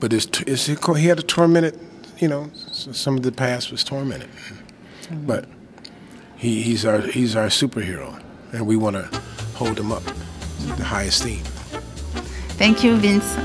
But 0.00 0.12
it's, 0.12 0.26
t- 0.26 0.44
it's 0.46 0.66
he 0.66 1.06
had 1.06 1.18
a 1.18 1.22
tormented, 1.22 1.78
you 2.18 2.28
know, 2.28 2.50
s- 2.70 2.88
some 2.92 3.16
of 3.16 3.22
the 3.22 3.32
past 3.32 3.70
was 3.70 3.84
tormented. 3.84 4.28
But 5.10 5.46
he, 6.36 6.62
he's 6.62 6.84
our 6.84 7.00
he's 7.00 7.36
our 7.36 7.46
superhero, 7.48 8.20
and 8.52 8.66
we 8.66 8.76
want 8.76 8.96
to 8.96 9.20
hold 9.54 9.78
him 9.78 9.92
up 9.92 10.04
to 10.04 10.66
the 10.76 10.84
high 10.84 11.04
esteem. 11.04 11.42
Thank 12.58 12.84
you, 12.84 12.96
Vince. 12.96 13.36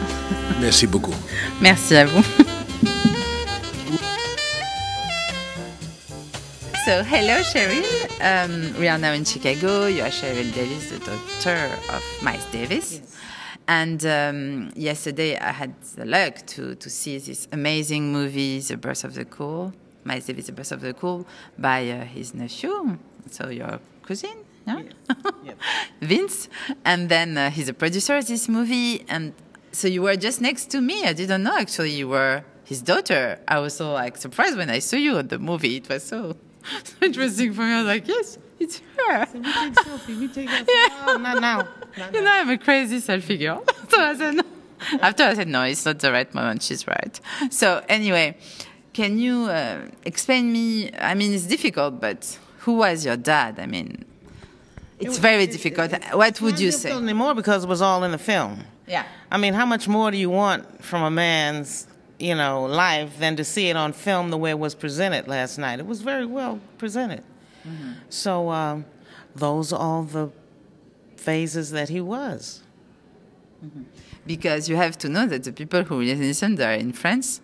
Merci 0.60 0.88
beaucoup. 0.88 1.16
Merci 1.62 1.96
à 1.96 2.06
vous. 2.08 2.24
so, 6.86 7.04
hello, 7.04 7.42
Cheryl. 7.44 7.84
Um, 8.22 8.74
we 8.80 8.88
are 8.88 8.98
now 8.98 9.12
in 9.14 9.26
Chicago. 9.26 9.88
You 9.88 10.04
are 10.04 10.10
Cheryl 10.12 10.54
Davis, 10.54 10.90
the 10.92 11.00
daughter 11.00 11.70
of 11.92 12.04
Miles 12.24 12.46
Davis. 12.52 13.02
And 13.68 14.06
um, 14.06 14.72
yesterday 14.76 15.38
I 15.38 15.52
had 15.52 15.74
the 15.96 16.06
luck 16.06 16.46
to, 16.48 16.76
to 16.76 16.90
see 16.90 17.18
this 17.18 17.48
amazing 17.52 18.14
movie, 18.14 18.60
The 18.60 18.78
Birth 18.78 19.04
of 19.04 19.14
the 19.14 19.26
Cool, 19.26 19.74
Miles 20.04 20.26
Davis, 20.26 20.46
The 20.46 20.54
Birth 20.54 20.72
of 20.72 20.82
the 20.82 20.94
Cool, 20.94 21.28
by 21.58 21.90
uh, 21.90 22.06
his 22.06 22.34
nephew, 22.34 22.98
so 23.30 23.50
your 23.50 23.80
cousin, 24.04 24.46
yeah? 24.68 25.54
Vince. 26.02 26.50
And 26.84 27.10
then 27.10 27.38
uh, 27.38 27.50
he's 27.50 27.70
a 27.70 27.74
producer 27.74 28.18
of 28.18 28.28
this 28.28 28.50
movie. 28.50 29.06
And 29.08 29.34
so 29.72 29.88
you 29.88 30.02
were 30.02 30.16
just 30.16 30.42
next 30.42 30.70
to 30.72 30.82
me. 30.82 31.04
I 31.04 31.14
didn't 31.14 31.44
know 31.44 31.58
actually 31.58 31.92
you 31.92 32.10
were 32.10 32.44
his 32.66 32.82
daughter. 32.82 33.40
I 33.48 33.60
was 33.60 33.76
so 33.76 33.94
like 33.94 34.18
surprised 34.18 34.58
when 34.58 34.70
I 34.70 34.80
saw 34.80 34.98
you 34.98 35.18
at 35.18 35.30
the 35.30 35.40
movie. 35.40 35.78
It 35.78 35.88
was 35.90 36.04
so, 36.04 36.36
so 36.84 36.96
interesting 37.02 37.54
for 37.54 37.62
me. 37.62 37.72
I 37.72 37.78
was 37.80 37.88
like, 37.88 38.08
yes, 38.08 38.38
it's 38.60 38.82
her. 38.98 39.28
We 39.34 39.42
take 39.42 39.74
selfie. 39.74 40.20
We 40.20 40.28
take 40.28 40.48
that. 40.50 41.04
Oh, 41.08 41.18
not 41.18 41.42
now. 41.42 41.68
Not 41.98 42.14
You 42.14 42.22
know, 42.22 42.32
I'm 42.32 42.50
a 42.50 42.58
crazy 42.58 42.98
selfie 42.98 43.40
girl. 43.40 43.64
so 43.90 44.02
I 44.02 44.16
said, 44.16 44.36
no. 44.36 44.44
After 45.02 45.24
I 45.24 45.34
said, 45.34 45.48
no, 45.48 45.64
it's 45.64 45.86
not 45.86 46.00
the 46.00 46.12
right 46.12 46.32
moment. 46.34 46.62
She's 46.62 46.88
right. 46.88 47.20
So 47.50 47.84
anyway, 47.90 48.38
can 48.94 49.18
you 49.18 49.44
uh, 49.44 49.88
explain 50.06 50.52
me? 50.52 50.92
I 50.98 51.14
mean, 51.14 51.34
it's 51.34 51.46
difficult, 51.46 52.00
but 52.00 52.38
who 52.60 52.74
was 52.78 53.06
your 53.06 53.18
dad? 53.18 53.60
I 53.60 53.66
mean, 53.66 54.06
it's 55.00 55.18
very 55.18 55.48
difficult. 55.48 55.92
what 56.14 56.42
would 56.42 56.60
you 56.60 56.72
say? 56.72 56.92
anymore 56.92 57.34
because 57.34 57.64
it 57.64 57.68
was 57.68 57.82
all 57.82 58.04
in 58.04 58.12
the 58.12 58.18
film. 58.18 58.64
Yeah. 58.88 59.06
I 59.32 59.38
mean, 59.38 59.54
how 59.54 59.66
much 59.66 59.88
more 59.88 60.12
do 60.12 60.18
you 60.18 60.30
want 60.30 60.84
from 60.84 61.04
a 61.04 61.12
man's, 61.12 61.88
you 62.20 62.36
know, 62.36 62.66
life 62.66 63.20
than 63.20 63.36
to 63.36 63.44
see 63.44 63.70
it 63.70 63.76
on 63.76 63.94
film 63.94 64.30
the 64.30 64.38
way 64.38 64.52
it 64.52 64.60
was 64.60 64.76
presented 64.76 65.28
last 65.28 65.58
night? 65.58 65.80
It 65.80 65.86
was 65.86 66.02
very 66.02 66.26
well 66.26 66.60
presented. 66.78 67.24
Mm-hmm. 67.68 67.92
So 68.10 68.50
um, 68.50 68.86
those 69.36 69.74
are 69.74 69.80
all 69.80 70.04
the 70.04 70.32
phases 71.16 71.72
that 71.72 71.90
he 71.90 72.02
was. 72.02 72.64
Because 74.26 74.70
you 74.70 74.76
have 74.76 74.98
to 75.00 75.10
know 75.10 75.26
that 75.28 75.44
the 75.44 75.52
people 75.52 75.84
who 75.84 76.02
listen, 76.02 76.62
are 76.62 76.74
in 76.74 76.94
France. 76.94 77.42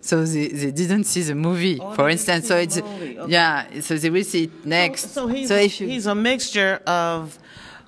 So 0.00 0.24
they, 0.24 0.48
they 0.48 0.70
didn't 0.70 1.04
see 1.04 1.22
the 1.22 1.34
movie, 1.34 1.78
Oh, 1.80 1.92
for 1.94 2.08
instance. 2.08 2.46
So 2.46 2.56
it's. 2.56 2.78
Okay. 2.78 3.18
yeah. 3.28 3.80
So 3.80 3.96
they 3.96 4.10
will 4.10 4.24
see 4.24 4.44
it 4.44 4.64
next. 4.64 5.10
So, 5.10 5.26
he's, 5.26 5.50
if 5.50 5.80
you 5.80 5.88
he's 5.88 6.06
a 6.06 6.14
mixture 6.14 6.80
of 6.86 7.38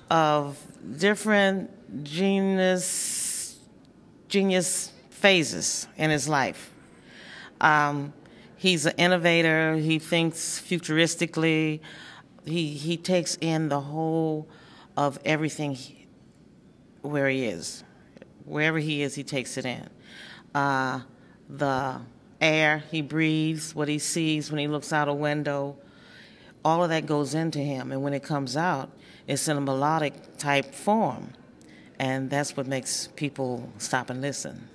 of 0.09 0.57
different 0.97 1.69
genius 2.03 3.57
genius 4.27 4.91
phases 5.21 5.87
in 5.97 6.09
his 6.09 6.27
life. 6.27 6.71
Um, 7.61 8.13
he's 8.57 8.85
an 8.85 8.93
innovator. 8.97 9.75
He 9.75 9.99
thinks 9.99 10.59
futuristically. 10.59 11.79
He 12.45 12.73
he 12.73 12.97
takes 12.97 13.37
in 13.39 13.69
the 13.69 13.79
whole 13.79 14.47
of 14.97 15.19
everything 15.23 15.75
he- 15.75 16.07
where 17.01 17.29
he 17.29 17.45
is. 17.45 17.83
Wherever 18.45 18.79
he 18.79 19.03
is, 19.03 19.13
he 19.15 19.23
takes 19.23 19.57
it 19.57 19.65
in. 19.65 19.87
Uh, 20.55 21.01
the 21.47 22.01
air 22.41 22.83
he 22.89 23.01
breathes, 23.01 23.75
what 23.75 23.87
he 23.87 23.99
sees 23.99 24.51
when 24.51 24.59
he 24.59 24.67
looks 24.67 24.91
out 24.91 25.07
a 25.07 25.13
window, 25.13 25.77
all 26.65 26.83
of 26.83 26.89
that 26.89 27.05
goes 27.05 27.35
into 27.35 27.59
him. 27.59 27.91
And 27.91 28.01
when 28.01 28.13
it 28.13 28.23
comes 28.23 28.57
out, 28.57 28.89
it's 29.27 29.47
in 29.47 29.57
a 29.57 29.61
melodic 29.61 30.37
type 30.37 30.73
form. 30.73 31.33
And 31.99 32.31
that's 32.31 32.57
what 32.57 32.65
makes 32.65 33.09
people 33.15 33.71
stop 33.77 34.09
and 34.09 34.21
listen. 34.21 34.67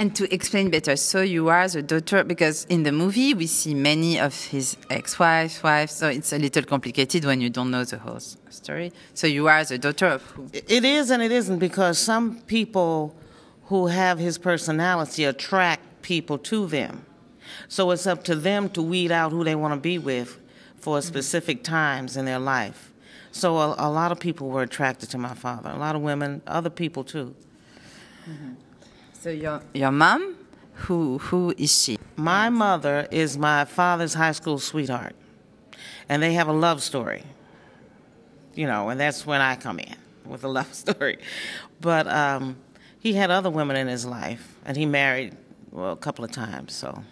And 0.00 0.16
to 0.16 0.32
explain 0.32 0.70
better, 0.70 0.96
so 0.96 1.20
you 1.20 1.50
are 1.50 1.68
the 1.68 1.82
daughter, 1.82 2.24
because 2.24 2.64
in 2.70 2.84
the 2.84 2.90
movie 2.90 3.34
we 3.34 3.46
see 3.46 3.74
many 3.74 4.18
of 4.18 4.34
his 4.46 4.78
ex-wives, 4.88 5.62
wives, 5.62 5.92
so 5.92 6.08
it's 6.08 6.32
a 6.32 6.38
little 6.38 6.62
complicated 6.62 7.26
when 7.26 7.42
you 7.42 7.50
don't 7.50 7.70
know 7.70 7.84
the 7.84 7.98
whole 7.98 8.18
story. 8.18 8.94
So 9.12 9.26
you 9.26 9.46
are 9.48 9.62
the 9.62 9.76
daughter 9.76 10.06
of 10.06 10.22
who? 10.22 10.48
It 10.54 10.86
is 10.86 11.10
and 11.10 11.22
it 11.22 11.30
isn't 11.30 11.58
because 11.58 11.98
some 11.98 12.40
people 12.46 13.14
who 13.64 13.88
have 13.88 14.18
his 14.18 14.38
personality 14.38 15.24
attract 15.24 15.82
people 16.00 16.38
to 16.38 16.66
them. 16.66 17.04
So 17.68 17.90
it's 17.90 18.06
up 18.06 18.24
to 18.24 18.34
them 18.34 18.70
to 18.70 18.80
weed 18.80 19.12
out 19.12 19.32
who 19.32 19.44
they 19.44 19.54
want 19.54 19.74
to 19.74 19.80
be 19.80 19.98
with 19.98 20.38
for 20.76 20.96
mm-hmm. 20.96 21.06
specific 21.06 21.62
times 21.62 22.16
in 22.16 22.24
their 22.24 22.38
life. 22.38 22.90
So 23.32 23.58
a, 23.58 23.74
a 23.76 23.90
lot 23.90 24.12
of 24.12 24.18
people 24.18 24.48
were 24.48 24.62
attracted 24.62 25.10
to 25.10 25.18
my 25.18 25.34
father, 25.34 25.68
a 25.68 25.76
lot 25.76 25.94
of 25.94 26.00
women, 26.00 26.40
other 26.46 26.70
people 26.70 27.04
too. 27.04 27.34
Mm-hmm. 28.26 28.54
So 29.20 29.28
your 29.28 29.60
your 29.74 29.92
mom, 29.92 30.34
who 30.86 31.18
who 31.18 31.52
is 31.58 31.82
she? 31.82 31.98
My 32.16 32.48
mother 32.48 33.06
is 33.10 33.36
my 33.36 33.66
father's 33.66 34.14
high 34.14 34.32
school 34.32 34.58
sweetheart, 34.58 35.14
and 36.08 36.22
they 36.22 36.32
have 36.32 36.48
a 36.48 36.54
love 36.54 36.82
story. 36.82 37.24
You 38.54 38.66
know, 38.66 38.88
and 38.88 38.98
that's 38.98 39.26
when 39.26 39.42
I 39.42 39.56
come 39.56 39.78
in 39.78 39.94
with 40.24 40.42
a 40.42 40.48
love 40.58 40.72
story. 40.72 41.18
But 41.82 42.06
um, 42.08 42.56
he 42.98 43.12
had 43.12 43.30
other 43.30 43.50
women 43.50 43.76
in 43.76 43.88
his 43.88 44.06
life, 44.06 44.56
and 44.64 44.74
he 44.74 44.86
married 44.86 45.36
well 45.70 45.92
a 45.92 45.96
couple 45.96 46.24
of 46.24 46.30
times. 46.30 46.72
So 46.72 47.04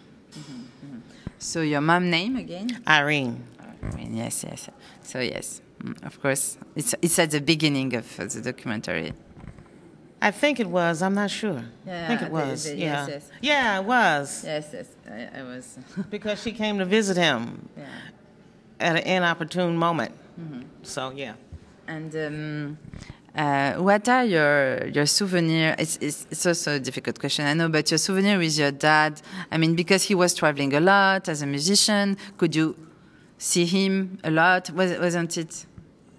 So 1.37 1.61
your 1.61 1.81
mom 1.81 2.09
name 2.09 2.37
again? 2.37 2.81
Irene, 2.87 3.43
Irene, 3.83 4.15
Yes, 4.17 4.43
yes. 4.43 4.67
So 5.03 5.19
yes, 5.19 5.61
mm, 5.83 6.03
of 6.03 6.19
course, 6.19 6.57
it's 6.75 6.95
it's 7.03 7.19
at 7.19 7.29
the 7.29 7.39
beginning 7.39 7.93
of 7.93 8.17
the 8.17 8.41
documentary. 8.41 9.13
I 10.21 10.31
think 10.31 10.59
it 10.59 10.67
was. 10.67 11.01
I'm 11.01 11.13
not 11.13 11.31
sure. 11.31 11.63
I 11.87 12.07
think 12.07 12.21
it 12.21 12.31
was. 12.31 12.63
the- 12.63 12.71
the- 12.71 12.77
yeah, 12.77 13.07
yes, 13.07 13.09
yes. 13.09 13.31
yeah, 13.41 13.79
it 13.79 13.85
was 13.85 14.43
Yes, 14.45 14.69
yes, 14.73 14.87
I, 15.09 15.39
I 15.39 15.43
was. 15.43 15.77
because 16.09 16.41
she 16.41 16.51
came 16.51 16.77
to 16.79 16.85
visit 16.85 17.17
him 17.17 17.69
yeah. 17.77 17.85
at 18.79 18.97
an 18.97 19.03
inopportune 19.03 19.77
moment. 19.77 20.11
Mm-hmm. 20.39 20.61
So 20.83 21.11
yeah. 21.11 21.33
And 21.87 22.15
um, 22.15 22.77
uh, 23.35 23.73
what 23.75 24.07
are 24.09 24.25
your 24.25 24.87
your 24.87 25.05
souvenir? 25.05 25.75
It's, 25.79 25.97
it's 25.97 26.27
it's 26.29 26.45
also 26.45 26.75
a 26.75 26.79
difficult 26.79 27.19
question, 27.19 27.45
I 27.45 27.53
know, 27.53 27.69
but 27.69 27.89
your 27.89 27.97
souvenir 27.97 28.37
with 28.37 28.57
your 28.57 28.71
dad. 28.71 29.21
I 29.51 29.57
mean, 29.57 29.75
because 29.75 30.03
he 30.03 30.15
was 30.15 30.33
traveling 30.33 30.73
a 30.75 30.79
lot 30.79 31.29
as 31.29 31.41
a 31.41 31.47
musician, 31.47 32.17
could 32.37 32.55
you 32.55 32.75
see 33.37 33.65
him 33.65 34.19
a 34.23 34.29
lot? 34.31 34.69
Was 34.71 34.99
wasn't 34.99 35.37
it 35.37 35.65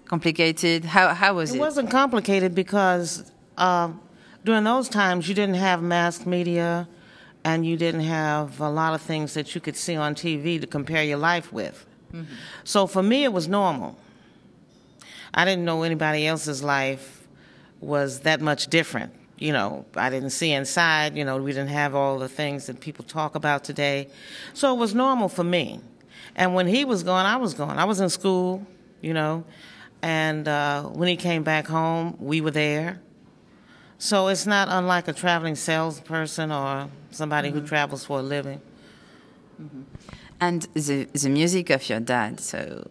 complicated? 0.05 0.85
How 0.85 1.13
how 1.13 1.35
was 1.35 1.51
it? 1.51 1.57
It 1.57 1.59
wasn't 1.59 1.89
complicated 1.89 2.53
because 2.53 3.30
uh, 3.57 3.91
during 4.43 4.63
those 4.63 4.89
times 4.89 5.27
you 5.29 5.35
didn't 5.35 5.55
have 5.55 5.81
mass 5.81 6.25
media 6.25 6.87
and 7.43 7.65
you 7.65 7.77
didn't 7.77 8.01
have 8.01 8.59
a 8.59 8.69
lot 8.69 8.93
of 8.93 9.01
things 9.01 9.33
that 9.33 9.55
you 9.55 9.61
could 9.61 9.75
see 9.75 9.95
on 9.95 10.15
TV 10.15 10.59
to 10.61 10.67
compare 10.67 11.03
your 11.03 11.17
life 11.17 11.51
with. 11.51 11.85
So 12.63 12.87
for 12.87 13.01
me, 13.01 13.23
it 13.23 13.33
was 13.33 13.47
normal. 13.47 13.97
I 15.33 15.45
didn't 15.45 15.63
know 15.65 15.83
anybody 15.83 16.27
else's 16.27 16.61
life 16.61 17.25
was 17.79 18.19
that 18.21 18.41
much 18.41 18.67
different. 18.67 19.13
You 19.37 19.53
know, 19.53 19.85
I 19.95 20.09
didn't 20.09 20.31
see 20.31 20.51
inside. 20.51 21.15
You 21.15 21.25
know, 21.25 21.37
we 21.41 21.51
didn't 21.51 21.69
have 21.69 21.95
all 21.95 22.19
the 22.19 22.27
things 22.29 22.67
that 22.67 22.79
people 22.79 23.05
talk 23.05 23.33
about 23.35 23.63
today. 23.63 24.09
So 24.53 24.73
it 24.75 24.77
was 24.77 24.93
normal 24.93 25.29
for 25.29 25.43
me. 25.43 25.79
And 26.35 26.53
when 26.53 26.67
he 26.67 26.85
was 26.85 27.01
gone, 27.01 27.25
I 27.25 27.37
was 27.37 27.53
gone. 27.53 27.79
I 27.79 27.85
was 27.85 27.99
in 27.99 28.09
school, 28.09 28.65
you 29.01 29.13
know, 29.13 29.43
and 30.01 30.47
uh, 30.47 30.83
when 30.83 31.07
he 31.07 31.15
came 31.15 31.43
back 31.43 31.67
home, 31.67 32.17
we 32.19 32.41
were 32.41 32.51
there. 32.51 33.01
So 34.01 34.29
it's 34.29 34.47
not 34.47 34.67
unlike 34.67 35.07
a 35.07 35.13
traveling 35.13 35.53
salesperson 35.53 36.51
or 36.51 36.89
somebody 37.11 37.51
who 37.51 37.59
mm-hmm. 37.59 37.67
travels 37.67 38.03
for 38.03 38.17
a 38.17 38.23
living. 38.23 38.59
Mm-hmm. 39.61 39.81
And 40.39 40.63
the, 40.73 41.03
the 41.13 41.29
music 41.29 41.69
of 41.69 41.87
your 41.87 41.99
dad, 41.99 42.39
so 42.39 42.89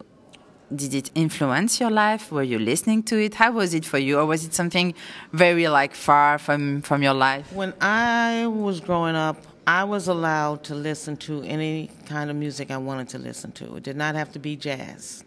did 0.73 0.93
it 0.93 1.11
influence 1.13 1.81
your 1.81 1.89
life? 1.89 2.31
Were 2.31 2.43
you 2.43 2.57
listening 2.57 3.03
to 3.03 3.21
it? 3.21 3.33
How 3.33 3.51
was 3.51 3.73
it 3.73 3.83
for 3.83 3.97
you? 3.97 4.19
Or 4.19 4.25
was 4.25 4.45
it 4.45 4.53
something 4.53 4.93
very 5.33 5.67
like 5.67 5.95
far 5.95 6.37
from, 6.37 6.81
from 6.81 7.03
your 7.03 7.13
life? 7.13 7.51
When 7.51 7.73
I 7.81 8.47
was 8.47 8.79
growing 8.79 9.17
up, 9.17 9.35
I 9.67 9.83
was 9.83 10.07
allowed 10.07 10.63
to 10.63 10.75
listen 10.75 11.17
to 11.27 11.43
any 11.43 11.91
kind 12.05 12.29
of 12.29 12.37
music 12.37 12.71
I 12.71 12.77
wanted 12.77 13.09
to 13.09 13.17
listen 13.17 13.51
to. 13.53 13.75
It 13.75 13.83
did 13.83 13.97
not 13.97 14.15
have 14.15 14.31
to 14.31 14.39
be 14.39 14.55
jazz. 14.55 15.25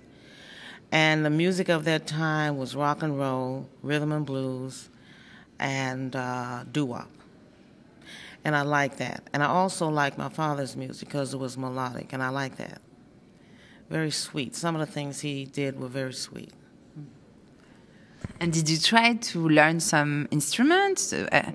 And 0.90 1.26
the 1.26 1.30
music 1.30 1.68
of 1.68 1.84
that 1.84 2.06
time 2.06 2.56
was 2.56 2.74
rock 2.74 3.02
and 3.02 3.18
roll, 3.18 3.68
rhythm 3.82 4.12
and 4.12 4.24
blues, 4.24 4.88
and 5.58 6.14
uh, 6.16 6.64
doo 6.70 6.86
wop. 6.86 7.10
And 8.44 8.54
I 8.54 8.62
like 8.62 8.98
that. 8.98 9.22
And 9.32 9.42
I 9.42 9.46
also 9.46 9.88
like 9.88 10.18
my 10.18 10.28
father's 10.28 10.76
music 10.76 11.08
because 11.08 11.32
it 11.32 11.38
was 11.38 11.56
melodic, 11.56 12.12
and 12.12 12.22
I 12.22 12.28
like 12.28 12.56
that. 12.56 12.80
Very 13.88 14.10
sweet. 14.10 14.54
Some 14.54 14.74
of 14.76 14.80
the 14.86 14.92
things 14.92 15.20
he 15.20 15.44
did 15.46 15.78
were 15.80 15.88
very 15.88 16.12
sweet. 16.12 16.52
And 18.40 18.52
did 18.52 18.68
you 18.68 18.78
try 18.78 19.14
to 19.14 19.48
learn 19.48 19.80
some 19.80 20.28
instruments? 20.30 21.12
Uh, 21.12 21.52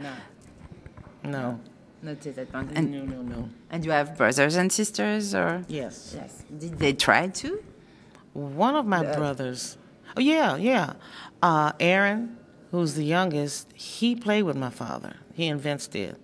No. 1.23 1.59
Not 2.01 2.25
at 2.25 2.35
that 2.35 2.51
point. 2.51 2.71
No, 2.71 2.77
And, 2.79 3.09
no, 3.09 3.21
no. 3.21 3.49
and 3.69 3.83
you 3.85 3.91
have 3.91 4.15
brothers 4.17 4.55
and 4.55 4.71
sisters, 4.71 5.35
or 5.35 5.65
Yes. 5.67 6.13
yes? 6.15 6.43
Did 6.57 6.79
they 6.79 6.93
try 6.93 7.27
to? 7.27 7.61
One 8.33 8.75
of 8.75 8.85
my 8.85 9.03
brothers, 9.03 9.77
oh 10.15 10.21
yeah, 10.21 10.55
yeah, 10.55 10.93
uh, 11.41 11.73
Erin, 11.79 12.37
who's 12.71 12.93
the 12.95 13.03
youngest, 13.05 13.67
he 13.73 14.15
played 14.15 14.43
with 14.43 14.55
my 14.55 14.69
father. 14.69 15.15
He 15.33 15.47
and 15.47 15.59
Vince 15.61 15.87
did, 15.87 16.17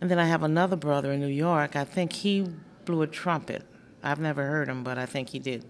and 0.00 0.10
then 0.10 0.18
I 0.18 0.26
have 0.26 0.42
another 0.42 0.76
brother 0.76 1.12
in 1.12 1.20
New 1.20 1.26
York. 1.26 1.76
I 1.76 1.84
think 1.84 2.12
he 2.12 2.46
blew 2.84 3.02
a 3.02 3.06
trumpet. 3.06 3.62
I've 4.02 4.20
never 4.20 4.44
heard 4.46 4.68
him, 4.68 4.84
but 4.84 4.98
I 4.98 5.06
think 5.06 5.30
he 5.30 5.38
did. 5.38 5.64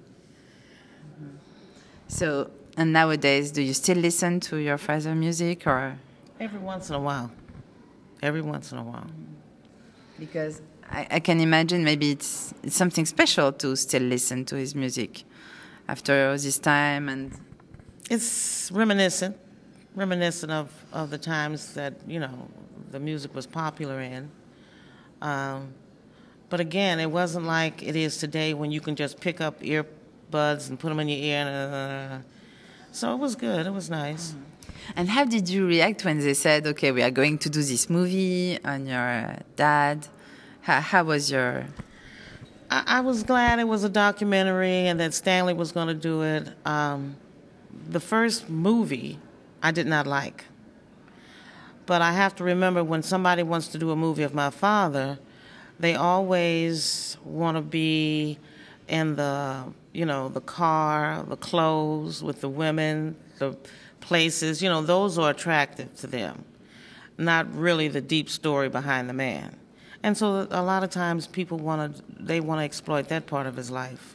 So, 2.09 2.51
and 2.77 2.93
nowadays, 2.93 3.51
do 3.51 3.63
you 3.63 3.75
still 3.75 3.97
listen 3.99 4.41
to 4.41 4.57
your 4.59 4.79
father's 4.79 5.07
music, 5.07 5.67
or 5.67 5.99
Every 6.39 6.59
once 6.59 6.91
in 6.91 6.95
a 6.95 7.01
while. 7.01 7.31
Every 8.23 8.43
once 8.43 8.73
in 8.73 8.79
a 8.79 8.83
while. 8.83 9.07
because 10.19 10.61
I, 10.91 11.07
I 11.11 11.21
can 11.21 11.41
imagine 11.41 11.83
maybe 11.85 12.11
it's 12.13 12.55
it's 12.63 12.77
something 12.77 13.07
special 13.07 13.53
to 13.53 13.75
still 13.77 14.03
listen 14.03 14.45
to 14.47 14.57
his 14.57 14.75
music 14.75 15.25
after 15.89 16.29
all 16.29 16.37
this 16.37 16.59
time 16.59 17.09
and 17.09 17.33
It's 18.11 18.71
reminiscent, 18.73 19.37
reminiscent 19.97 20.53
of, 20.53 20.71
of 20.93 21.11
the 21.11 21.19
times 21.19 21.75
that 21.75 21.95
you 22.07 22.21
know 22.21 22.49
the 22.91 23.01
music 23.01 23.35
was 23.35 23.47
popular 23.47 24.01
in. 24.01 24.31
Um, 25.21 25.75
but 26.49 26.61
again, 26.61 27.01
it 27.01 27.11
wasn't 27.11 27.47
like 27.47 27.83
it 27.83 27.97
is 27.97 28.19
today 28.19 28.55
when 28.55 28.71
you 28.71 28.81
can 28.81 28.95
just 28.95 29.19
pick 29.19 29.41
up 29.41 29.61
earbuds 29.61 30.69
and 30.69 30.79
put 30.79 30.91
them 30.91 31.01
in 31.01 31.09
your 31.09 31.19
ear. 31.19 31.47
And, 31.47 31.49
uh, 31.49 32.27
so 32.93 33.13
it 33.13 33.19
was 33.19 33.35
good. 33.35 33.67
It 33.67 33.73
was 33.73 33.91
nice. 33.91 34.35
And 34.95 35.09
how 35.09 35.25
did 35.25 35.49
you 35.49 35.67
react 35.67 36.05
when 36.05 36.21
they 36.21 36.35
said, 36.35 36.67
"Okay, 36.67 36.93
we 36.93 37.03
are 37.03 37.11
going 37.11 37.39
to 37.39 37.51
do 37.51 37.63
this 37.63 37.91
movie 37.91 38.59
on 38.65 38.87
your 38.87 39.37
dad"? 39.57 40.07
How, 40.61 40.81
how 40.81 41.05
was 41.05 41.31
your? 41.31 41.67
I, 42.71 42.99
I 42.99 43.01
was 43.01 43.23
glad 43.23 43.59
it 43.59 43.69
was 43.69 43.83
a 43.83 43.89
documentary 43.89 44.87
and 44.87 45.01
that 45.01 45.15
Stanley 45.15 45.55
was 45.55 45.73
going 45.73 45.89
to 45.89 45.95
do 45.95 46.23
it. 46.23 46.49
Um, 46.65 47.17
the 47.89 48.01
first 48.01 48.49
movie 48.49 49.19
I 49.67 49.73
did 49.73 49.89
not 49.89 50.07
like. 50.07 50.45
But 51.87 52.01
I 52.01 52.13
have 52.13 52.37
to 52.37 52.45
remember 52.45 52.85
when 52.85 53.03
somebody 53.03 53.43
wants 53.43 53.67
to 53.69 53.79
do 53.79 53.91
a 53.91 53.97
movie 53.97 54.23
of 54.23 54.33
my 54.33 54.51
father, 54.51 55.19
they 55.81 55.97
always 55.97 57.17
want 57.25 57.57
to 57.57 57.63
be 57.63 58.39
in 58.87 59.17
the, 59.17 59.65
you 59.93 60.07
know, 60.07 60.29
the 60.29 60.41
car, 60.41 61.25
the 61.27 61.37
clothes 61.37 62.23
with 62.23 62.41
the 62.43 62.49
women, 62.49 63.17
the 63.41 63.57
places, 63.99 64.63
you 64.63 64.69
know, 64.69 64.83
those 64.83 65.19
are 65.19 65.31
attractive 65.31 65.93
to 65.97 66.07
them. 66.07 66.45
Not 67.19 67.53
really 67.53 67.89
the 67.89 68.01
deep 68.01 68.31
story 68.31 68.69
behind 68.69 69.09
the 69.09 69.15
man. 69.15 69.57
And 70.05 70.17
so 70.17 70.47
a 70.49 70.63
lot 70.63 70.85
of 70.85 70.91
times 70.91 71.27
people 71.27 71.59
want 71.59 71.97
to 71.97 72.03
they 72.21 72.39
want 72.39 72.61
to 72.61 72.65
exploit 72.65 73.09
that 73.09 73.27
part 73.27 73.49
of 73.49 73.57
his 73.57 73.69
life. 73.69 74.15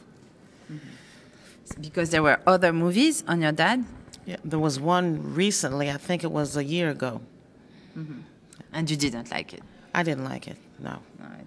Mm-hmm. 0.72 1.82
Because 1.82 2.08
there 2.08 2.22
were 2.22 2.40
other 2.46 2.72
movies 2.72 3.22
on 3.28 3.42
your 3.42 3.52
dad, 3.52 3.84
Yeah, 4.26 4.36
there 4.44 4.58
was 4.58 4.78
one 4.78 5.34
recently, 5.34 5.90
I 5.90 5.96
think 5.96 6.22
it 6.24 6.30
was 6.30 6.56
a 6.56 6.64
year 6.64 6.90
ago. 6.90 7.20
Mm-hmm. 7.98 8.20
and 8.72 8.90
you 8.90 8.96
didn't 8.96 9.30
like 9.30 9.52
it. 9.52 9.62
I 9.94 10.02
didn't 10.02 10.24
like 10.24 10.48
it. 10.48 10.56
No. 10.78 10.96
Okay. 11.20 11.44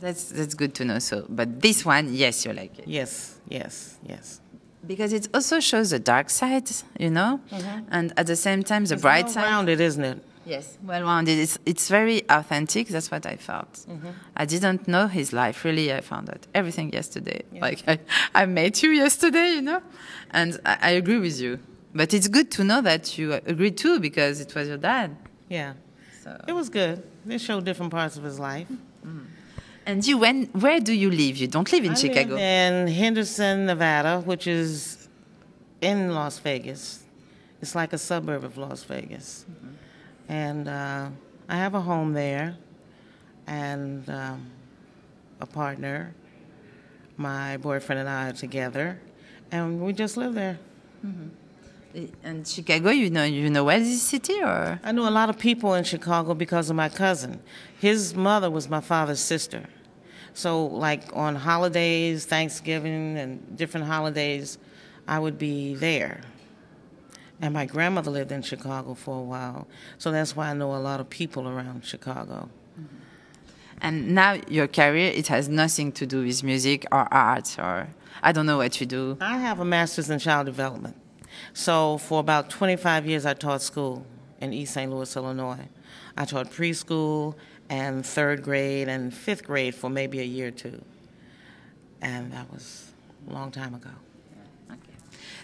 That's 0.00 0.24
that's 0.24 0.54
good 0.54 0.74
to 0.74 0.84
know. 0.84 0.98
So, 0.98 1.24
but 1.28 1.60
this 1.60 1.84
one, 1.84 2.12
yes, 2.12 2.44
you 2.44 2.52
like 2.52 2.78
it 2.80 2.88
Yes, 2.88 3.38
yes, 3.48 3.96
yes. 4.04 4.40
because 4.86 5.12
it 5.12 5.28
also 5.32 5.60
shows 5.60 5.90
the 5.90 5.98
dark 6.00 6.30
side, 6.30 6.68
you 6.98 7.10
know, 7.10 7.40
mm-hmm. 7.50 7.84
and 7.96 8.12
at 8.16 8.26
the 8.26 8.36
same 8.36 8.62
time 8.64 8.84
the 8.86 8.96
bright 8.96 9.26
It's 9.26 9.34
side. 9.34 9.42
well-rounded, 9.42 9.80
isn't 9.80 10.04
it? 10.04 10.18
Yes, 10.46 10.78
well 10.82 11.02
rounded. 11.02 11.38
It's 11.38 11.58
it's 11.64 11.88
very 11.88 12.22
authentic. 12.28 12.88
That's 12.88 13.10
what 13.10 13.24
I 13.26 13.36
felt. 13.36 13.72
Mm-hmm. 13.72 14.08
I 14.36 14.44
didn't 14.44 14.86
know 14.86 15.06
his 15.06 15.32
life 15.32 15.64
really. 15.64 15.92
I 15.92 16.00
found 16.00 16.28
out 16.28 16.46
everything 16.54 16.92
yesterday. 16.92 17.42
Like 17.52 17.82
I, 17.88 17.98
I 18.34 18.46
met 18.46 18.82
you 18.82 18.90
yesterday, 18.90 19.52
you 19.52 19.62
know, 19.62 19.80
and 20.30 20.60
I, 20.66 20.78
I 20.82 20.90
agree 20.90 21.18
with 21.18 21.40
you. 21.40 21.58
But 21.94 22.12
it's 22.12 22.28
good 22.28 22.50
to 22.52 22.64
know 22.64 22.80
that 22.82 23.16
you 23.16 23.32
agree 23.32 23.70
too 23.70 24.00
because 24.00 24.40
it 24.40 24.54
was 24.54 24.68
your 24.68 24.76
dad. 24.78 25.16
Yeah. 25.48 25.74
So. 26.22 26.40
It 26.48 26.52
was 26.52 26.68
good. 26.68 27.02
They 27.24 27.38
showed 27.38 27.64
different 27.64 27.92
parts 27.92 28.16
of 28.16 28.24
his 28.24 28.38
life. 28.38 28.68
Mm-hmm. 28.68 29.20
And 29.86 30.06
you, 30.06 30.18
when 30.18 30.44
where 30.46 30.80
do 30.80 30.92
you 30.92 31.10
live? 31.10 31.36
You 31.36 31.46
don't 31.46 31.70
live 31.70 31.84
in 31.84 31.92
I 31.92 31.94
Chicago. 31.94 32.34
live 32.34 32.40
in 32.40 32.88
Henderson, 32.88 33.66
Nevada, 33.66 34.20
which 34.20 34.46
is 34.46 35.08
in 35.80 36.14
Las 36.14 36.38
Vegas. 36.38 37.02
It's 37.60 37.74
like 37.74 37.92
a 37.92 37.98
suburb 37.98 38.44
of 38.44 38.56
Las 38.56 38.82
Vegas. 38.84 39.44
Mm-hmm. 39.50 39.74
And 40.28 40.68
uh, 40.68 41.08
I 41.48 41.56
have 41.56 41.74
a 41.74 41.80
home 41.80 42.12
there 42.12 42.56
and 43.46 44.08
um, 44.08 44.50
a 45.40 45.46
partner. 45.46 46.14
My 47.16 47.56
boyfriend 47.58 48.00
and 48.00 48.08
I 48.08 48.30
are 48.30 48.32
together, 48.32 49.00
and 49.52 49.80
we 49.80 49.92
just 49.92 50.16
live 50.16 50.34
there. 50.34 50.58
And 52.24 52.46
Chicago, 52.46 52.90
you 52.90 53.08
know, 53.08 53.22
you 53.22 53.48
know 53.50 53.64
this 53.66 54.02
city, 54.02 54.40
or 54.42 54.80
I 54.82 54.90
knew 54.90 55.06
a 55.06 55.10
lot 55.10 55.30
of 55.30 55.38
people 55.38 55.74
in 55.74 55.84
Chicago 55.84 56.34
because 56.34 56.68
of 56.70 56.76
my 56.76 56.88
cousin. 56.88 57.40
His 57.78 58.16
mother 58.16 58.50
was 58.50 58.68
my 58.68 58.80
father's 58.80 59.20
sister. 59.20 59.68
So, 60.32 60.66
like 60.66 61.04
on 61.12 61.36
holidays, 61.36 62.26
Thanksgiving, 62.26 63.16
and 63.16 63.56
different 63.56 63.86
holidays, 63.86 64.58
I 65.06 65.20
would 65.20 65.38
be 65.38 65.74
there. 65.76 66.22
And 67.40 67.52
my 67.52 67.66
grandmother 67.66 68.10
lived 68.10 68.32
in 68.32 68.42
Chicago 68.42 68.94
for 68.94 69.18
a 69.18 69.22
while. 69.22 69.66
So 69.98 70.12
that's 70.12 70.36
why 70.36 70.50
I 70.50 70.54
know 70.54 70.74
a 70.74 70.78
lot 70.78 71.00
of 71.00 71.10
people 71.10 71.48
around 71.48 71.84
Chicago. 71.84 72.48
Mm-hmm. 72.78 72.96
and 73.82 74.14
now 74.16 74.32
your 74.48 74.66
career 74.66 75.12
it 75.14 75.28
has 75.28 75.48
nothing 75.48 75.92
to 75.92 76.04
do 76.06 76.24
with 76.24 76.42
music 76.42 76.84
or 76.90 77.06
art 77.14 77.56
or 77.58 77.86
I 78.22 78.32
don't 78.32 78.46
know 78.46 78.56
what 78.56 78.80
you 78.80 78.86
do. 78.86 79.16
I 79.20 79.38
have 79.38 79.60
a 79.60 79.64
master's 79.64 80.10
in 80.10 80.18
child 80.18 80.46
development. 80.46 80.96
So 81.52 81.98
for 81.98 82.20
about 82.20 82.50
25 82.50 83.06
years, 83.06 83.26
I 83.26 83.34
taught 83.34 83.62
school 83.62 84.06
in 84.40 84.52
East 84.52 84.74
St. 84.74 84.90
Louis, 84.90 85.16
Illinois. 85.16 85.68
I 86.16 86.24
taught 86.24 86.50
preschool 86.50 87.34
and 87.68 88.04
third 88.04 88.42
grade 88.42 88.88
and 88.88 89.12
fifth 89.12 89.44
grade 89.44 89.74
for 89.74 89.90
maybe 89.90 90.20
a 90.20 90.24
year 90.24 90.48
or 90.48 90.52
two. 90.52 90.82
And 92.00 92.32
that 92.32 92.52
was 92.52 92.92
a 93.28 93.32
long 93.32 93.50
time 93.50 93.74
ago. 93.74 93.90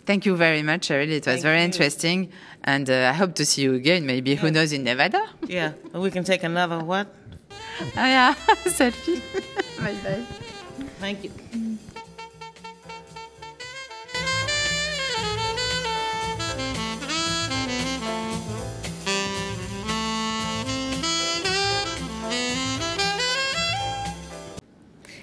Thank 0.06 0.26
you 0.26 0.36
very 0.36 0.62
much, 0.62 0.88
Cheryl. 0.88 1.08
It 1.08 1.14
was 1.14 1.24
Thank 1.24 1.42
very 1.42 1.58
you. 1.58 1.64
interesting, 1.64 2.32
and 2.64 2.88
uh, 2.88 3.10
I 3.10 3.12
hope 3.12 3.34
to 3.36 3.46
see 3.46 3.62
you 3.62 3.74
again. 3.74 4.06
Maybe 4.06 4.34
who 4.34 4.50
knows 4.50 4.72
in 4.72 4.84
Nevada? 4.84 5.22
Yeah, 5.46 5.72
we 5.92 6.10
can 6.10 6.24
take 6.24 6.42
another 6.42 6.78
what? 6.78 7.06
oh 7.80 7.86
yeah, 7.96 8.34
selfie. 8.64 9.20
bye 9.78 9.94
bye. 10.02 10.24
Thank 10.98 11.24
you. 11.24 11.30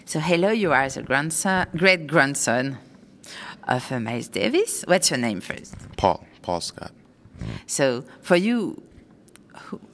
So, 0.06 0.22
hello, 0.22 0.52
you 0.52 0.72
are 0.72 0.88
the 0.88 1.04
grandson, 1.04 1.68
great 1.76 2.08
grandson 2.08 2.78
of 3.68 3.92
uh, 3.92 4.00
Miles 4.00 4.28
Davis. 4.28 4.84
What's 4.88 5.12
your 5.12 5.20
name 5.20 5.42
first? 5.42 5.76
Paul, 5.98 6.26
Paul 6.42 6.62
Scott. 6.62 6.92
So, 7.66 8.04
for 8.22 8.36
you, 8.36 8.82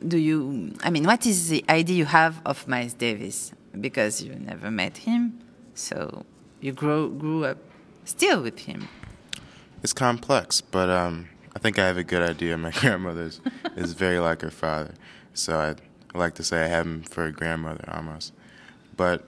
do 0.07 0.17
you? 0.17 0.73
I 0.83 0.89
mean, 0.89 1.03
what 1.03 1.25
is 1.25 1.49
the 1.49 1.65
idea 1.67 1.97
you 1.97 2.05
have 2.05 2.41
of 2.45 2.67
Miles 2.67 2.93
Davis? 2.93 3.51
Because 3.79 4.21
you 4.21 4.35
never 4.35 4.69
met 4.69 4.97
him, 4.97 5.39
so 5.73 6.25
you 6.61 6.71
grow 6.71 7.09
grew 7.09 7.45
up 7.45 7.57
still 8.05 8.41
with 8.41 8.59
him. 8.59 8.87
It's 9.81 9.93
complex, 9.93 10.61
but 10.61 10.89
um, 10.89 11.27
I 11.55 11.59
think 11.59 11.79
I 11.79 11.87
have 11.87 11.97
a 11.97 12.03
good 12.03 12.21
idea. 12.21 12.57
My 12.57 12.71
grandmother 12.79 13.29
is, 13.75 13.93
very 13.93 14.19
like 14.19 14.41
her 14.41 14.51
father, 14.51 14.93
so 15.33 15.57
I, 15.57 15.75
I 16.15 16.17
like 16.17 16.35
to 16.35 16.43
say 16.43 16.63
I 16.63 16.67
have 16.67 16.85
him 16.85 17.03
for 17.03 17.25
a 17.25 17.31
grandmother 17.31 17.83
almost. 17.91 18.31
But 18.95 19.27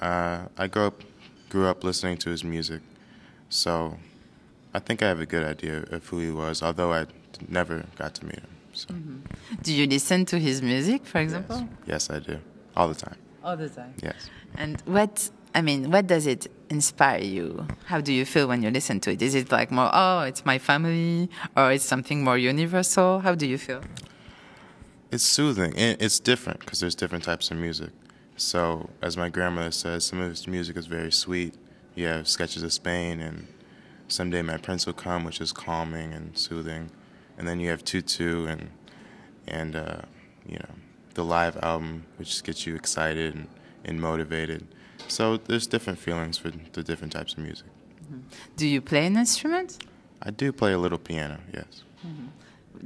uh, 0.00 0.46
I 0.58 0.66
grew 0.66 0.86
up 0.86 1.02
grew 1.48 1.66
up 1.68 1.84
listening 1.84 2.16
to 2.18 2.30
his 2.30 2.42
music, 2.42 2.82
so 3.48 3.96
I 4.74 4.78
think 4.78 5.02
I 5.02 5.08
have 5.08 5.20
a 5.20 5.26
good 5.26 5.44
idea 5.44 5.84
of 5.90 6.06
who 6.06 6.18
he 6.20 6.30
was. 6.30 6.62
Although 6.62 6.92
I 6.92 7.06
never 7.48 7.84
got 7.96 8.14
to 8.16 8.26
meet 8.26 8.40
him. 8.40 8.48
So 8.72 8.88
mm-hmm. 8.88 9.18
Do 9.62 9.72
you 9.72 9.86
listen 9.86 10.26
to 10.26 10.38
his 10.38 10.60
music, 10.62 11.06
for 11.06 11.18
example? 11.18 11.68
yes, 11.86 12.10
I 12.10 12.18
do 12.18 12.38
all 12.76 12.88
the 12.88 12.94
time. 12.94 13.16
All 13.42 13.56
the 13.56 13.68
time. 13.68 13.94
Yes. 14.02 14.28
And 14.56 14.80
what 14.82 15.30
I 15.54 15.62
mean, 15.62 15.90
what 15.90 16.06
does 16.06 16.26
it 16.26 16.48
inspire 16.68 17.22
you? 17.22 17.66
How 17.86 18.02
do 18.02 18.12
you 18.12 18.26
feel 18.26 18.46
when 18.46 18.62
you 18.62 18.70
listen 18.70 19.00
to 19.00 19.12
it? 19.12 19.22
Is 19.22 19.34
it 19.34 19.50
like 19.50 19.70
more, 19.70 19.88
oh, 19.90 20.20
it's 20.20 20.44
my 20.44 20.58
family, 20.58 21.30
or 21.56 21.72
it's 21.72 21.84
something 21.84 22.22
more 22.22 22.36
universal? 22.36 23.20
How 23.20 23.34
do 23.34 23.46
you 23.46 23.56
feel? 23.56 23.80
It's 25.10 25.24
soothing. 25.24 25.72
and 25.76 26.00
It's 26.02 26.20
different 26.20 26.60
because 26.60 26.80
there's 26.80 26.94
different 26.94 27.24
types 27.24 27.50
of 27.50 27.56
music. 27.56 27.90
So, 28.36 28.90
as 29.00 29.16
my 29.16 29.30
grandmother 29.30 29.70
says, 29.70 30.04
some 30.04 30.20
of 30.20 30.28
his 30.28 30.46
music 30.46 30.76
is 30.76 30.86
very 30.86 31.10
sweet. 31.10 31.54
You 31.96 32.06
have 32.08 32.28
Sketches 32.28 32.62
of 32.62 32.72
Spain 32.74 33.20
and 33.20 33.46
Someday 34.06 34.42
My 34.42 34.58
Prince 34.58 34.84
Will 34.84 34.92
Come, 34.92 35.24
which 35.24 35.40
is 35.40 35.50
calming 35.50 36.12
and 36.12 36.36
soothing. 36.36 36.90
And 37.38 37.48
then 37.48 37.58
you 37.58 37.70
have 37.70 37.82
Tutu 37.84 38.46
and 38.46 38.70
and 39.48 39.74
uh, 39.74 40.02
you 40.46 40.58
know 40.58 40.74
the 41.14 41.24
live 41.24 41.56
album, 41.62 42.04
which 42.18 42.42
gets 42.44 42.66
you 42.66 42.74
excited 42.74 43.34
and, 43.34 43.48
and 43.86 43.98
motivated. 43.98 44.66
So 45.08 45.38
there's 45.38 45.66
different 45.66 45.98
feelings 45.98 46.36
for 46.36 46.50
the 46.50 46.82
different 46.82 47.14
types 47.14 47.32
of 47.32 47.38
music. 47.38 47.68
Do 48.56 48.66
you 48.66 48.82
play 48.82 49.06
an 49.06 49.16
instrument? 49.16 49.78
I 50.22 50.30
do 50.30 50.52
play 50.52 50.72
a 50.74 50.78
little 50.78 50.98
piano, 50.98 51.38
yes. 51.52 51.82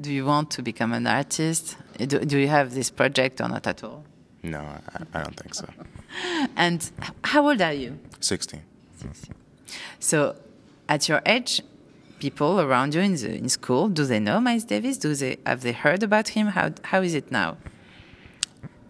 Do 0.00 0.12
you 0.12 0.24
want 0.24 0.52
to 0.52 0.62
become 0.62 0.92
an 0.92 1.06
artist? 1.06 1.76
Do, 1.98 2.20
do 2.20 2.38
you 2.38 2.48
have 2.48 2.74
this 2.74 2.90
project 2.90 3.40
or 3.40 3.48
not 3.48 3.66
at 3.66 3.82
all? 3.82 4.04
No, 4.42 4.60
I, 4.60 5.18
I 5.18 5.22
don't 5.22 5.36
think 5.36 5.54
so. 5.54 5.66
And 6.56 6.90
how 7.24 7.48
old 7.48 7.60
are 7.60 7.72
you? 7.72 7.98
16. 8.20 8.62
So, 9.98 10.36
at 10.88 11.08
your 11.08 11.22
age, 11.24 11.62
people 12.18 12.60
around 12.60 12.94
you 12.94 13.00
in, 13.00 13.14
the, 13.14 13.34
in 13.36 13.48
school, 13.48 13.88
do 13.88 14.04
they 14.04 14.20
know 14.20 14.40
Miles 14.40 14.64
Davis? 14.64 14.98
Do 14.98 15.14
they 15.14 15.38
have 15.46 15.62
they 15.62 15.72
heard 15.72 16.02
about 16.02 16.28
him? 16.28 16.48
How 16.48 16.72
how 16.84 17.02
is 17.02 17.14
it 17.14 17.30
now? 17.30 17.56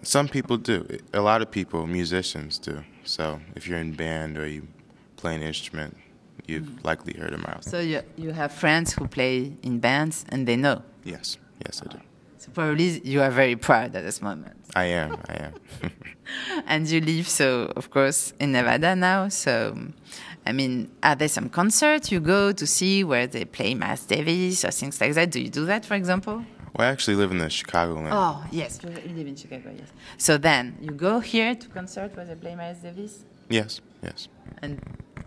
Some 0.02 0.28
people 0.28 0.56
do. 0.56 0.86
A 1.12 1.20
lot 1.20 1.42
of 1.42 1.50
people, 1.50 1.86
musicians, 1.86 2.58
do. 2.58 2.84
So 3.04 3.40
if 3.54 3.68
you're 3.68 3.78
in 3.78 3.92
band 3.92 4.38
or 4.38 4.46
you 4.46 4.66
play 5.16 5.34
an 5.34 5.42
instrument, 5.42 5.96
you've 6.46 6.64
mm-hmm. 6.64 6.86
likely 6.86 7.14
heard 7.14 7.34
of 7.34 7.40
Miles. 7.42 7.66
So 7.66 7.80
you 7.80 8.02
you 8.16 8.32
have 8.32 8.52
friends 8.52 8.94
who 8.94 9.06
play 9.06 9.52
in 9.62 9.78
bands 9.80 10.24
and 10.28 10.46
they 10.46 10.56
know. 10.56 10.82
yes, 11.04 11.38
yes, 11.64 11.82
I 11.84 11.92
do. 11.92 11.98
So 12.40 12.50
probably 12.52 13.00
you 13.00 13.20
are 13.20 13.30
very 13.30 13.54
proud 13.54 13.94
at 13.94 14.02
this 14.02 14.22
moment. 14.22 14.56
I 14.74 14.84
am. 14.84 15.16
I 15.28 15.34
am. 15.34 15.54
And 16.66 16.88
you 16.88 17.00
live 17.00 17.28
so 17.28 17.72
of 17.76 17.90
course 17.90 18.32
in 18.40 18.52
Nevada 18.52 18.96
now. 18.96 19.28
So 19.28 19.76
I 20.46 20.52
mean, 20.52 20.90
are 21.02 21.14
there 21.14 21.28
some 21.28 21.50
concerts 21.50 22.10
you 22.10 22.18
go 22.18 22.52
to 22.52 22.66
see 22.66 23.04
where 23.04 23.26
they 23.26 23.44
play 23.44 23.74
Miles 23.74 24.06
Davis 24.06 24.64
or 24.64 24.70
things 24.70 25.00
like 25.00 25.12
that? 25.14 25.30
Do 25.30 25.40
you 25.40 25.50
do 25.50 25.66
that, 25.66 25.84
for 25.84 25.94
example? 25.94 26.44
well, 26.74 26.88
I 26.88 26.90
actually 26.90 27.16
live 27.16 27.30
in 27.30 27.38
the 27.38 27.46
Chicagoland. 27.46 28.10
Oh 28.10 28.42
yes, 28.50 28.80
you 28.82 28.88
live 28.88 29.26
in 29.26 29.36
Chicago. 29.36 29.70
Yes. 29.76 29.88
So 30.16 30.38
then 30.38 30.78
you 30.80 30.92
go 30.92 31.20
here 31.20 31.54
to 31.54 31.68
concert 31.68 32.16
where 32.16 32.24
they 32.24 32.36
play 32.36 32.54
Miles 32.54 32.78
Davis. 32.78 33.24
Yes, 33.50 33.82
yes. 34.02 34.28
And 34.62 34.80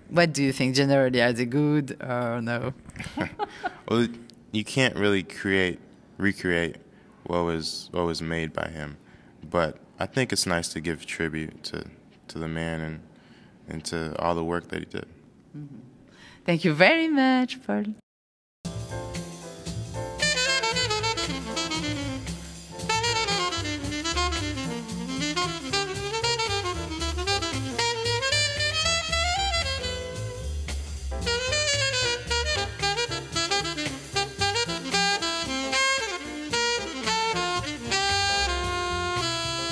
what 0.10 0.34
do 0.34 0.42
you 0.42 0.52
think 0.52 0.76
generally? 0.76 1.22
Are 1.22 1.34
they 1.34 1.46
good 1.46 1.96
or 2.02 2.42
no? 2.42 2.74
Well, 3.90 4.08
you 4.54 4.64
can't 4.64 4.96
really 4.96 5.24
create, 5.24 5.78
recreate 6.18 6.78
what 7.26 7.44
was 7.44 7.90
what 7.92 8.06
was 8.06 8.22
made 8.22 8.54
by 8.54 8.70
him, 8.70 8.98
but 9.50 9.78
I 10.00 10.06
think 10.06 10.34
it's 10.34 10.46
nice 10.46 10.70
to 10.70 10.82
give 10.82 11.06
tribute 11.06 11.64
to 11.66 11.86
to 12.30 12.40
the 12.40 12.48
man 12.48 12.82
and 12.82 13.00
and 13.68 13.86
to 13.86 14.16
all 14.20 14.36
the 14.36 14.44
work 14.44 14.70
that 14.70 14.80
he 14.80 14.86
did. 14.86 15.06
Mm-hmm. 15.58 15.80
Thank 16.46 16.66
you 16.66 16.74
very 16.74 17.08
much, 17.08 17.64
Paul. 17.66 17.86